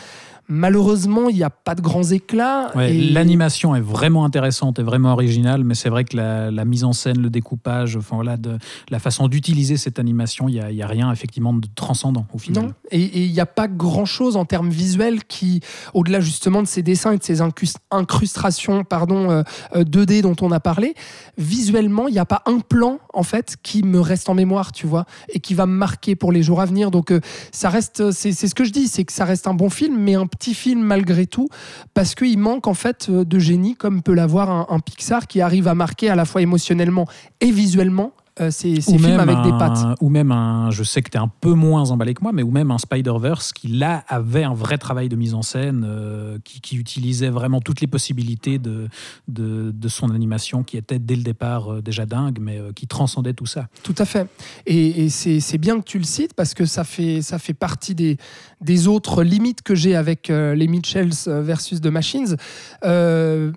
malheureusement, 0.48 1.28
il 1.28 1.36
n'y 1.36 1.42
a 1.42 1.50
pas 1.50 1.74
de 1.74 1.80
grands 1.80 2.02
éclats. 2.04 2.70
Ouais, 2.74 2.94
et- 2.94 3.12
L'animation 3.12 3.74
est 3.74 3.80
vraiment 3.80 4.24
intéressante 4.24 4.78
et 4.78 4.82
vraiment 4.82 5.12
originale, 5.12 5.64
mais 5.64 5.74
c'est 5.74 5.88
vrai 5.88 6.04
que 6.04 6.16
la, 6.16 6.50
la 6.50 6.64
mise 6.64 6.84
en 6.84 6.92
scène, 6.92 7.20
le 7.20 7.30
découpage, 7.30 7.96
enfin 7.96 8.16
voilà, 8.16 8.36
de, 8.36 8.58
la 8.90 8.98
façon 8.98 9.28
d'utiliser 9.28 9.76
cette 9.76 9.98
animation, 9.98 10.48
il 10.48 10.54
n'y 10.74 10.82
a, 10.82 10.86
rien 10.86 11.10
effectivement 11.12 11.52
de 11.52 11.66
transcendant 11.74 12.26
au 12.32 12.38
final. 12.38 12.64
Non, 12.64 12.72
et 12.90 13.24
il 13.24 13.32
n'y 13.32 13.40
a 13.40 13.46
pas 13.46 13.68
grand-chose 13.68 14.36
en 14.36 14.44
termes 14.44 14.70
visuels 14.70 15.24
qui, 15.24 15.60
au-delà 15.94 16.20
justement 16.20 16.62
de 16.62 16.66
ces 16.66 16.82
dessins 16.82 17.12
et 17.12 17.18
de 17.18 17.22
ces 17.22 17.40
incrus- 17.40 17.76
incrustations 17.90 18.84
pardon, 18.84 19.30
euh, 19.30 19.42
euh, 19.74 19.84
2D 19.84 20.22
dont 20.22 20.36
on 20.40 20.50
a 20.52 20.60
parlé, 20.60 20.94
visuellement, 21.38 22.08
il 22.08 22.12
n'y 22.12 22.18
a 22.18 22.26
pas 22.26 22.42
un 22.46 22.58
plan 22.58 22.98
en 23.14 23.22
fait 23.22 23.56
qui 23.62 23.82
me 23.82 24.00
reste 24.00 24.28
en 24.28 24.34
mémoire, 24.34 24.72
tu 24.72 24.86
vois, 24.86 25.06
et 25.28 25.40
qui 25.40 25.54
va 25.54 25.66
me 25.66 25.74
marquer 25.74 26.14
pour 26.16 26.32
les 26.32 26.42
jours 26.42 26.60
à 26.60 26.66
venir. 26.66 26.90
Donc 26.90 27.10
euh, 27.10 27.20
ça 27.52 27.68
reste, 27.68 28.10
c'est 28.10 28.32
c'est 28.32 28.48
ce 28.48 28.54
que 28.54 28.64
je 28.64 28.72
dis, 28.72 28.88
c'est 28.88 29.04
que 29.04 29.12
ça 29.12 29.24
reste 29.24 29.46
un 29.46 29.54
bon 29.54 29.70
film, 29.70 29.96
mais 29.98 30.14
un 30.14 30.26
petit 30.32 30.54
film 30.54 30.82
malgré 30.82 31.26
tout, 31.26 31.48
parce 31.94 32.14
qu'il 32.14 32.38
manque 32.38 32.66
en 32.66 32.74
fait 32.74 33.08
euh, 33.08 33.24
de 33.24 33.38
génie 33.38 33.76
comme 33.76 34.02
peut 34.02 34.14
l'avoir 34.14 34.50
un, 34.50 34.66
un 34.68 34.80
Pixar 34.80 35.26
qui 35.26 35.40
arrive 35.40 35.68
à 35.68 35.74
marquer 35.74 36.08
à 36.08 36.16
la 36.16 36.24
fois 36.24 36.42
émotionnellement 36.42 37.06
et 37.40 37.50
visuellement 37.50 38.12
euh, 38.40 38.50
ces, 38.50 38.80
films 38.80 39.02
même 39.02 39.20
avec 39.20 39.42
des 39.42 39.50
pattes. 39.50 39.98
Ou 40.00 40.08
même 40.08 40.32
un, 40.32 40.70
je 40.70 40.82
sais 40.82 41.02
que 41.02 41.10
tu 41.10 41.18
es 41.18 41.20
un 41.20 41.28
peu 41.28 41.52
moins 41.52 41.90
emballé 41.90 42.14
que 42.14 42.22
moi, 42.22 42.32
mais 42.32 42.42
ou 42.42 42.50
même 42.50 42.70
un 42.70 42.78
Spider-Verse 42.78 43.52
qui 43.52 43.68
là 43.68 44.04
avait 44.08 44.44
un 44.44 44.54
vrai 44.54 44.78
travail 44.78 45.10
de 45.10 45.16
mise 45.16 45.34
en 45.34 45.42
scène, 45.42 45.84
euh, 45.86 46.38
qui, 46.42 46.62
qui 46.62 46.76
utilisait 46.76 47.28
vraiment 47.28 47.60
toutes 47.60 47.82
les 47.82 47.86
possibilités 47.86 48.58
de, 48.58 48.88
de, 49.28 49.70
de 49.70 49.88
son 49.88 50.10
animation, 50.10 50.62
qui 50.62 50.78
était 50.78 50.98
dès 50.98 51.16
le 51.16 51.22
départ 51.22 51.72
euh, 51.74 51.82
déjà 51.82 52.06
dingue, 52.06 52.38
mais 52.40 52.58
qui 52.74 52.86
transcendait 52.86 53.34
tout 53.34 53.46
ça. 53.46 53.68
Tout 53.82 53.94
à 53.98 54.06
fait. 54.06 54.26
Et, 54.64 55.04
et 55.04 55.08
c'est 55.10 55.58
bien 55.58 55.78
que 55.78 55.84
tu 55.84 55.98
le 55.98 56.04
cites 56.04 56.32
parce 56.32 56.54
que 56.54 56.64
ça 56.64 56.84
fait, 56.84 57.20
ça 57.20 57.38
fait 57.38 57.54
partie 57.54 57.94
des, 57.94 58.16
des 58.62 58.88
autres 58.88 59.22
limites 59.22 59.60
que 59.60 59.74
j'ai 59.74 59.94
avec 59.94 60.28
les 60.28 60.66
Mitchells 60.68 61.26
versus 61.26 61.80
The 61.80 61.88
Machines. 61.88 62.36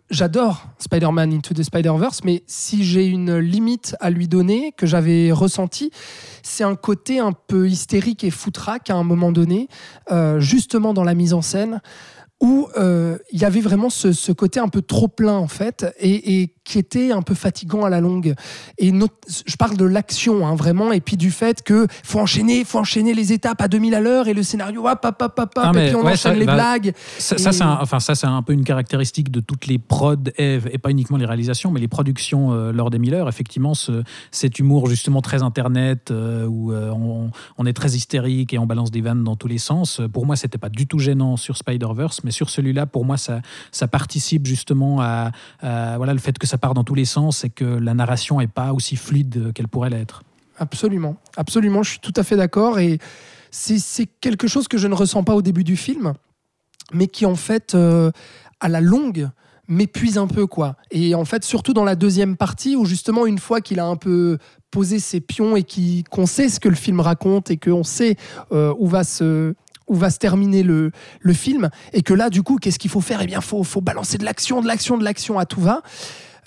J'adore 0.09 0.67
Spider-Man 0.79 1.33
Into 1.33 1.53
the 1.53 1.63
Spider-Verse, 1.63 2.23
mais 2.23 2.43
si 2.47 2.83
j'ai 2.83 3.05
une 3.05 3.37
limite 3.37 3.95
à 3.99 4.09
lui 4.09 4.27
donner 4.27 4.64
que 4.71 4.85
j'avais 4.85 5.31
ressenti, 5.31 5.91
c'est 6.43 6.63
un 6.63 6.75
côté 6.75 7.19
un 7.19 7.31
peu 7.31 7.67
hystérique 7.67 8.23
et 8.23 8.31
foutraque 8.31 8.89
à 8.89 8.95
un 8.95 9.03
moment 9.03 9.31
donné, 9.31 9.67
euh, 10.11 10.39
justement 10.39 10.93
dans 10.93 11.03
la 11.03 11.13
mise 11.13 11.33
en 11.33 11.41
scène 11.41 11.81
où 12.41 12.67
euh, 12.77 13.17
il 13.31 13.39
y 13.39 13.45
avait 13.45 13.61
vraiment 13.61 13.89
ce, 13.89 14.31
côté 14.33 14.59
un 14.59 14.67
peu 14.67 14.81
trop 14.81 15.07
plein 15.07 15.37
en 15.37 15.47
fait 15.47 15.85
et 15.99 16.54
qui 16.65 16.79
était 16.79 17.11
un 17.13 17.21
peu 17.21 17.35
fatigant 17.35 17.83
à 17.85 17.89
la 17.89 18.01
longue 18.01 18.33
et 18.79 18.91
not- 18.91 19.07
je 19.45 19.55
parle 19.55 19.77
de 19.77 19.85
l'action 19.85 20.45
hein, 20.45 20.55
vraiment 20.55 20.91
et 20.91 20.99
puis 20.99 21.15
du 21.15 21.31
fait 21.31 21.61
que 21.63 21.87
faut 22.03 22.19
enchaîner 22.19 22.65
faut 22.65 22.79
enchaîner 22.79 23.13
les 23.13 23.31
étapes 23.31 23.61
à 23.61 23.67
2000 23.67 23.93
à 23.95 24.01
l'heure 24.01 24.27
et 24.27 24.33
le 24.33 24.43
scénario 24.43 24.87
hop 24.87 24.99
hop 25.05 25.21
hop 25.21 25.39
hop, 25.39 25.51
Ah, 25.55 25.71
et 25.75 25.85
puis 25.87 25.95
on 25.95 25.99
ouais, 25.99 26.13
enchaîne 26.13 26.33
ça, 26.33 26.33
les 26.33 26.45
bah, 26.45 26.55
blagues 26.55 26.93
Ça, 27.19 27.35
Et- 27.35 27.39
ça, 27.39 27.51
c'est 27.51 27.63
un, 27.63 27.77
enfin, 27.81 27.99
ça, 27.99 28.15
c'est 28.15 28.27
un 28.27 28.41
peu 28.41 28.51
une 28.53 28.63
caractéristique 28.63 29.29
de 29.31 29.39
toutes 29.39 29.67
les 29.67 29.77
prods, 29.77 30.15
Eve, 30.37 30.67
et 30.71 30.77
pas 30.79 30.89
uniquement 30.89 31.17
les 31.17 31.25
réalisations, 31.25 31.69
mais 31.71 31.79
les 31.79 31.87
productions 31.87 32.51
euh, 32.51 32.71
lors 32.71 32.89
des 32.89 32.97
Miller. 32.99 33.29
Effectivement, 33.29 33.73
ce- 33.75 34.03
cet 34.31 34.57
humour 34.59 34.87
justement 34.89 35.21
très 35.21 35.43
internet, 35.43 36.09
euh, 36.11 36.45
où 36.47 36.71
euh, 36.73 36.89
on, 36.89 37.29
on 37.59 37.65
est 37.67 37.73
très 37.73 37.91
hystérique 37.95 38.53
et 38.53 38.57
on 38.57 38.65
balance 38.65 38.89
des 38.91 39.01
vannes 39.01 39.23
dans 39.23 39.35
tous 39.35 39.47
les 39.47 39.59
sens. 39.59 39.99
euh, 39.99 40.07
Pour 40.07 40.25
moi, 40.25 40.35
c'était 40.35 40.57
pas 40.57 40.69
du 40.69 40.87
tout 40.87 40.97
gênant 40.99 41.37
sur 41.37 41.57
Spider-Verse, 41.57 42.21
mais 42.23 42.31
sur 42.31 42.49
celui-là, 42.49 42.87
pour 42.87 43.05
moi, 43.05 43.17
ça, 43.17 43.41
ça 43.71 43.87
participe 43.87 44.47
justement 44.47 45.01
à, 45.01 45.31
à, 45.61 45.97
voilà, 45.97 46.13
le 46.13 46.19
fait 46.19 46.37
que 46.39 46.47
ça 46.47 46.54
part 46.57 46.73
dans 46.73 46.83
tous 46.83 46.95
les 46.95 47.05
sens 47.05 47.43
et 47.43 47.49
que 47.49 47.65
la 47.65 47.93
narration 47.93 48.41
est 48.41 48.47
pas 48.47 48.73
aussi 48.73 48.95
fluide 48.95 49.51
qu'elle 49.53 49.67
pourrait 49.67 49.89
l'être. 49.89 50.23
Absolument, 50.57 51.17
absolument, 51.35 51.83
je 51.83 51.91
suis 51.91 51.99
tout 51.99 52.13
à 52.15 52.23
fait 52.23 52.37
d'accord. 52.37 52.79
Et 52.79 52.99
c'est 53.51 54.05
quelque 54.21 54.47
chose 54.47 54.67
que 54.67 54.77
je 54.77 54.87
ne 54.87 54.93
ressens 54.93 55.23
pas 55.23 55.35
au 55.35 55.41
début 55.41 55.63
du 55.63 55.75
film, 55.75 56.13
mais 56.93 57.07
qui 57.07 57.25
en 57.25 57.35
fait, 57.35 57.75
euh, 57.75 58.11
à 58.59 58.69
la 58.69 58.81
longue, 58.81 59.29
m'épuise 59.67 60.17
un 60.17 60.27
peu. 60.27 60.47
quoi. 60.47 60.75
Et 60.91 61.15
en 61.15 61.25
fait, 61.25 61.43
surtout 61.43 61.73
dans 61.73 61.83
la 61.83 61.95
deuxième 61.95 62.37
partie, 62.37 62.75
où 62.75 62.85
justement, 62.85 63.25
une 63.25 63.39
fois 63.39 63.61
qu'il 63.61 63.79
a 63.79 63.85
un 63.85 63.95
peu 63.95 64.37
posé 64.71 64.99
ses 64.99 65.21
pions 65.21 65.55
et 65.55 65.65
qu'on 66.09 66.25
sait 66.25 66.49
ce 66.49 66.59
que 66.59 66.69
le 66.69 66.75
film 66.75 66.99
raconte 66.99 67.49
et 67.49 67.57
qu'on 67.57 67.83
sait 67.83 68.15
euh, 68.51 68.73
où 68.77 68.87
va 68.87 69.03
se 69.03 69.55
où 69.87 69.93
va 69.95 70.09
se 70.09 70.17
terminer 70.17 70.63
le, 70.63 70.91
le 71.19 71.33
film, 71.33 71.69
et 71.93 72.01
que 72.01 72.15
là, 72.15 72.31
du 72.31 72.41
coup, 72.41 72.57
qu'est-ce 72.57 72.79
qu'il 72.79 72.89
faut 72.89 73.01
faire? 73.01 73.21
Eh 73.21 73.27
bien, 73.27 73.39
faut, 73.39 73.63
faut 73.63 73.81
balancer 73.81 74.17
de 74.17 74.25
l'action, 74.25 74.61
de 74.61 74.67
l'action, 74.67 74.97
de 74.97 75.03
l'action 75.03 75.37
à 75.37 75.45
tout 75.45 75.61
va. 75.61 75.83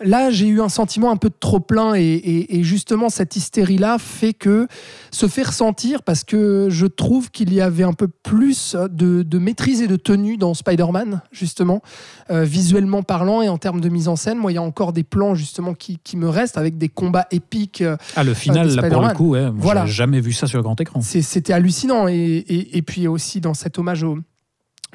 Là, 0.01 0.31
j'ai 0.31 0.47
eu 0.47 0.61
un 0.61 0.69
sentiment 0.69 1.11
un 1.11 1.17
peu 1.17 1.29
de 1.29 1.35
trop 1.39 1.61
plein 1.61 1.95
et, 1.95 2.01
et- 2.03 2.59
et 2.59 2.63
justement 2.63 3.09
cette 3.09 3.35
hystérie-là 3.37 3.99
fait 3.99 4.33
que 4.33 4.69
se 5.11 5.27
fait 5.27 5.43
ressentir 5.43 6.03
parce 6.03 6.23
que 6.25 6.69
je 6.71 6.87
trouve 6.87 7.31
qu'il 7.31 7.53
y 7.53 7.61
avait 7.61 7.83
un 7.85 7.93
peu 7.93 8.07
plus 8.09 8.77
de, 8.91 9.23
de 9.23 9.39
maîtrise 9.39 9.83
et 9.83 9.87
de 9.89 9.97
tenue 9.97 10.37
dans 10.37 10.55
Spider-Man, 10.55 11.23
justement, 11.33 11.83
euh, 12.31 12.45
visuellement 12.45 13.03
parlant 13.03 13.43
et 13.43 13.49
en 13.49 13.59
termes 13.59 13.81
de 13.81 13.89
mise 13.89 14.09
en 14.09 14.17
scène. 14.17 14.39
Moi, 14.39 14.53
il 14.53 14.55
y 14.57 14.59
a 14.59 14.63
encore 14.63 14.93
des 14.93 15.05
plans 15.05 15.35
justement 15.35 15.75
qui, 15.75 15.99
qui 16.05 16.17
me 16.17 16.29
restent 16.29 16.59
avec 16.59 16.79
des 16.79 16.89
combats 16.89 17.27
épiques. 17.31 17.81
euh, 17.83 17.97
Ah, 18.17 18.25
le 18.25 18.35
final, 18.35 18.69
là, 18.75 18.89
pour 18.91 19.03
le 19.03 19.15
coup, 19.15 19.31
ouais, 19.31 19.49
Voilà. 19.55 19.87
j'ai 19.87 19.93
jamais 19.93 20.21
vu 20.21 20.33
ça 20.33 20.47
sur 20.47 20.63
grand 20.63 20.81
écran. 20.81 21.01
C'est- 21.01 21.23
C'était 21.23 21.53
hallucinant. 21.53 22.07
Et, 22.09 22.15
et- 22.15 22.77
et 22.79 22.83
puis 22.83 23.09
aussi 23.09 23.41
dans 23.41 23.55
cet 23.55 23.79
hommage 23.79 24.03
au, 24.05 24.19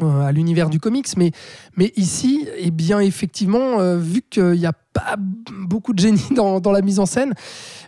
à 0.01 0.31
l'univers 0.31 0.69
du 0.69 0.79
comics. 0.79 1.07
Mais, 1.17 1.31
mais 1.77 1.93
ici, 1.95 2.47
eh 2.57 2.71
bien, 2.71 2.99
effectivement, 2.99 3.79
euh, 3.79 3.97
vu 3.97 4.21
qu'il 4.27 4.53
n'y 4.53 4.65
a 4.65 4.73
pas 4.93 5.15
beaucoup 5.17 5.93
de 5.93 5.99
génie 5.99 6.27
dans, 6.35 6.59
dans 6.59 6.71
la 6.71 6.81
mise 6.81 6.99
en 6.99 7.05
scène, 7.05 7.33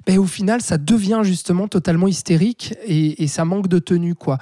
ben, 0.06 0.18
au 0.20 0.26
final, 0.26 0.62
ça 0.62 0.78
devient 0.78 1.22
justement 1.24 1.68
totalement 1.68 2.08
hystérique 2.08 2.76
et, 2.86 3.24
et 3.24 3.28
ça 3.28 3.46
manque 3.46 3.68
de 3.68 3.80
tenue. 3.80 4.16
Quoi. 4.16 4.38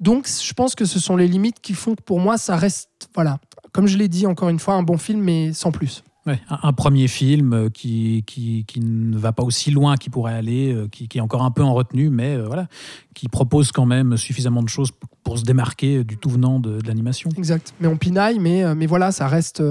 Donc, 0.00 0.26
je 0.26 0.52
pense 0.54 0.74
que 0.74 0.84
ce 0.84 0.98
sont 0.98 1.16
les 1.16 1.28
limites 1.28 1.60
qui 1.60 1.74
font 1.74 1.94
que 1.94 2.02
pour 2.02 2.20
moi, 2.20 2.38
ça 2.38 2.56
reste, 2.56 2.88
voilà, 3.14 3.38
comme 3.72 3.86
je 3.86 3.96
l'ai 3.96 4.08
dit 4.08 4.26
encore 4.26 4.48
une 4.48 4.58
fois, 4.58 4.74
un 4.74 4.82
bon 4.82 4.98
film, 4.98 5.20
mais 5.20 5.52
sans 5.52 5.70
plus. 5.70 6.02
Un, 6.24 6.72
premier 6.72 7.08
film 7.08 7.52
euh, 7.52 7.68
qui, 7.68 8.22
qui, 8.28 8.64
qui 8.68 8.78
ne 8.78 9.18
va 9.18 9.32
pas 9.32 9.42
aussi 9.42 9.72
loin 9.72 9.96
qu'il 9.96 10.12
pourrait 10.12 10.34
aller, 10.34 10.72
euh, 10.72 10.86
qui, 10.86 11.08
est 11.12 11.20
encore 11.20 11.42
un 11.42 11.50
peu 11.50 11.64
en 11.64 11.74
retenue, 11.74 12.10
mais 12.10 12.36
euh, 12.36 12.46
voilà, 12.46 12.68
qui 13.12 13.26
propose 13.26 13.72
quand 13.72 13.86
même 13.86 14.16
suffisamment 14.16 14.62
de 14.62 14.68
choses 14.68 14.92
pour, 15.24 15.38
se 15.38 15.44
démarquer 15.44 16.04
du 16.04 16.18
tout 16.18 16.28
venant 16.28 16.60
de, 16.60 16.78
l'animation. 16.86 17.30
Exact. 17.38 17.72
Mais 17.80 17.88
on 17.88 17.96
pinaille, 17.96 18.38
mais, 18.38 18.74
mais 18.74 18.84
voilà, 18.84 19.12
ça 19.12 19.28
reste. 19.28 19.62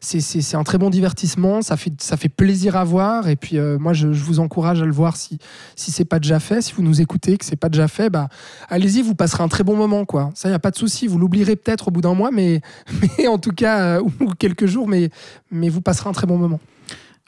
C'est 0.00 0.56
un 0.56 0.64
très 0.64 0.76
bon 0.76 0.90
divertissement, 0.90 1.62
ça 1.62 1.76
fait, 1.76 1.92
ça 2.02 2.16
fait 2.16 2.28
plaisir 2.28 2.74
à 2.74 2.82
voir. 2.82 3.28
Et 3.28 3.36
puis, 3.36 3.58
moi, 3.78 3.92
je, 3.92 4.08
vous 4.08 4.40
encourage 4.40 4.82
à 4.82 4.84
le 4.84 4.92
voir 4.92 5.16
si, 5.16 5.38
si 5.76 5.92
c'est 5.92 6.04
pas 6.04 6.18
déjà 6.18 6.40
fait. 6.40 6.62
Si 6.62 6.72
vous 6.72 6.82
nous 6.82 7.00
écoutez, 7.00 7.38
que 7.38 7.44
c'est 7.44 7.54
pas 7.54 7.68
déjà 7.68 7.86
fait, 7.86 8.10
bah, 8.10 8.28
allez-y, 8.68 9.02
vous 9.02 9.14
passerez 9.14 9.44
un 9.44 9.48
très 9.48 9.62
bon 9.62 9.76
moment. 9.76 10.04
quoi. 10.04 10.30
Ça, 10.34 10.48
il 10.48 10.50
n'y 10.50 10.56
a 10.56 10.58
pas 10.58 10.72
de 10.72 10.76
souci. 10.76 11.06
Vous 11.06 11.18
l'oublierez 11.18 11.54
peut-être 11.54 11.88
au 11.88 11.90
bout 11.92 12.00
d'un 12.00 12.14
mois, 12.14 12.32
mais, 12.32 12.60
mais 13.18 13.28
en 13.28 13.38
tout 13.38 13.52
cas, 13.52 14.00
ou 14.00 14.10
quelques 14.36 14.66
jours, 14.66 14.88
mais, 14.88 15.10
mais 15.52 15.68
vous 15.68 15.80
passerez 15.80 15.93
un 16.06 16.12
très 16.12 16.26
bon 16.26 16.38
moment. 16.38 16.60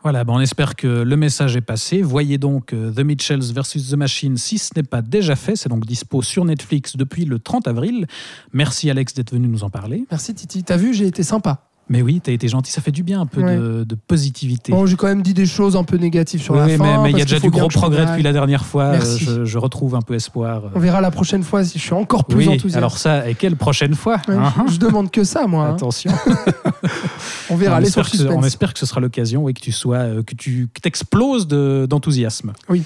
Voilà, 0.02 0.22
ben 0.22 0.34
on 0.34 0.40
espère 0.40 0.76
que 0.76 0.86
le 0.86 1.16
message 1.16 1.56
est 1.56 1.62
passé. 1.62 2.00
Voyez 2.02 2.38
donc 2.38 2.72
euh, 2.72 2.92
The 2.92 3.00
Mitchells 3.00 3.52
vs. 3.52 3.90
The 3.90 3.94
Machine 3.94 4.36
si 4.36 4.58
ce 4.58 4.70
n'est 4.76 4.84
pas 4.84 5.02
déjà 5.02 5.34
fait. 5.34 5.56
C'est 5.56 5.68
donc 5.68 5.84
dispo 5.84 6.22
sur 6.22 6.44
Netflix 6.44 6.96
depuis 6.96 7.24
le 7.24 7.38
30 7.38 7.66
avril. 7.66 8.06
Merci 8.52 8.88
Alex 8.88 9.14
d'être 9.14 9.32
venu 9.32 9.48
nous 9.48 9.64
en 9.64 9.70
parler. 9.70 10.04
Merci 10.10 10.34
Titi. 10.34 10.62
T'as 10.62 10.76
vu, 10.76 10.94
j'ai 10.94 11.06
été 11.06 11.22
sympa. 11.22 11.65
Mais 11.88 12.02
oui, 12.02 12.20
t'as 12.20 12.32
été 12.32 12.48
gentil, 12.48 12.72
ça 12.72 12.80
fait 12.82 12.90
du 12.90 13.04
bien 13.04 13.20
un 13.20 13.26
peu 13.26 13.42
Ouais. 13.42 13.56
de, 13.56 13.84
de 13.84 13.94
positivité. 13.94 14.72
Bon, 14.72 14.86
j'ai 14.86 14.96
quand 14.96 15.06
même 15.06 15.22
dit 15.22 15.34
des 15.34 15.46
choses 15.46 15.76
un 15.76 15.84
peu 15.84 15.96
négatives 15.96 16.42
sur 16.42 16.56
la 16.56 16.64
Oui, 16.64 16.76
fin. 16.76 16.82
mais 16.82 16.98
mais 17.04 17.10
il 17.12 17.18
y 17.18 17.22
a 17.22 17.24
déjà 17.24 17.38
du 17.38 17.48
gros 17.50 17.68
progrès 17.68 18.06
depuis 18.06 18.24
la 18.24 18.32
dernière 18.32 18.66
fois. 18.66 18.84
Euh, 18.86 19.16
Je, 19.18 19.44
je 19.44 19.58
retrouve 19.58 19.94
un 19.94 20.02
peu 20.02 20.14
espoir. 20.14 20.62
On 20.74 20.80
verra 20.80 21.00
la 21.00 21.12
prochaine 21.12 21.44
fois 21.44 21.62
si 21.64 21.78
je 21.78 21.84
suis 21.84 21.92
encore 21.92 22.24
plus 22.24 22.38
oui, 22.38 22.48
enthousiaste. 22.48 22.76
alors 22.76 22.98
ça, 22.98 23.28
et 23.28 23.34
quelle 23.34 23.54
prochaine 23.54 23.94
fois 23.94 24.16
Ouais, 24.26 24.34
hein, 24.34 24.52
hein 24.58 24.64
je, 24.66 24.74
je 24.74 24.78
demande 24.80 25.12
que 25.12 25.22
ça, 25.22 25.46
moi. 25.46 25.66
hein. 25.66 25.74
Attention. 25.74 26.10
On 27.50 27.54
verra 27.56 27.76
on, 27.76 27.78
les 27.78 27.86
espère 27.86 28.06
sur 28.08 28.18
que, 28.18 28.22
on 28.24 28.26
suspense. 28.30 28.46
espère 28.46 28.72
que 28.72 28.78
ce 28.80 28.86
sera 28.86 29.00
l'occasion 29.00 29.44
oui, 29.44 29.54
que 29.54 29.60
tu 29.60 29.70
sois, 29.70 29.98
euh, 29.98 30.22
que 30.24 30.34
tu 30.34 30.68
que 30.74 30.80
t'exploses 30.80 31.46
de- 31.46 31.86
d'enthousiasme. 31.88 32.52
Oui. 32.68 32.82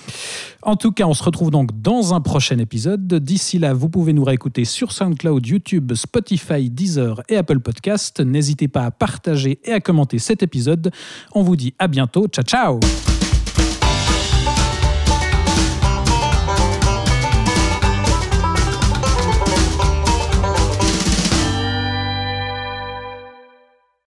En 0.63 0.77
tout 0.77 0.93
cas, 0.93 1.07
on 1.07 1.15
se 1.15 1.23
retrouve 1.23 1.51
donc 1.51 1.71
dans 1.81 2.15
un 2.15 2.21
prochain 2.21 2.59
épisode. 2.59 3.07
D'ici 3.07 3.59
là, 3.59 3.73
vous 3.73 3.89
pouvez 3.89 4.13
nous 4.13 4.25
réécouter 4.25 4.65
sur 4.65 4.93
SoundCloud, 4.93 5.47
YouTube, 5.47 5.95
Spotify, 5.95 6.71
Deezer 6.71 7.23
et 7.29 7.37
Apple 7.37 7.61
Podcast. 7.61 8.21
N'hésitez 8.21 8.69
pas 8.69 8.85
à 8.85 8.91
partager 8.91 9.59
et 9.65 9.73
à 9.73 9.81
commenter 9.81 10.19
cet 10.19 10.43
épisode. 10.43 10.91
On 11.35 11.43
vous 11.43 11.57
dit 11.57 11.75
à 11.79 11.89
bientôt. 11.89 12.27
Ciao, 12.29 12.45
ciao 12.45 13.10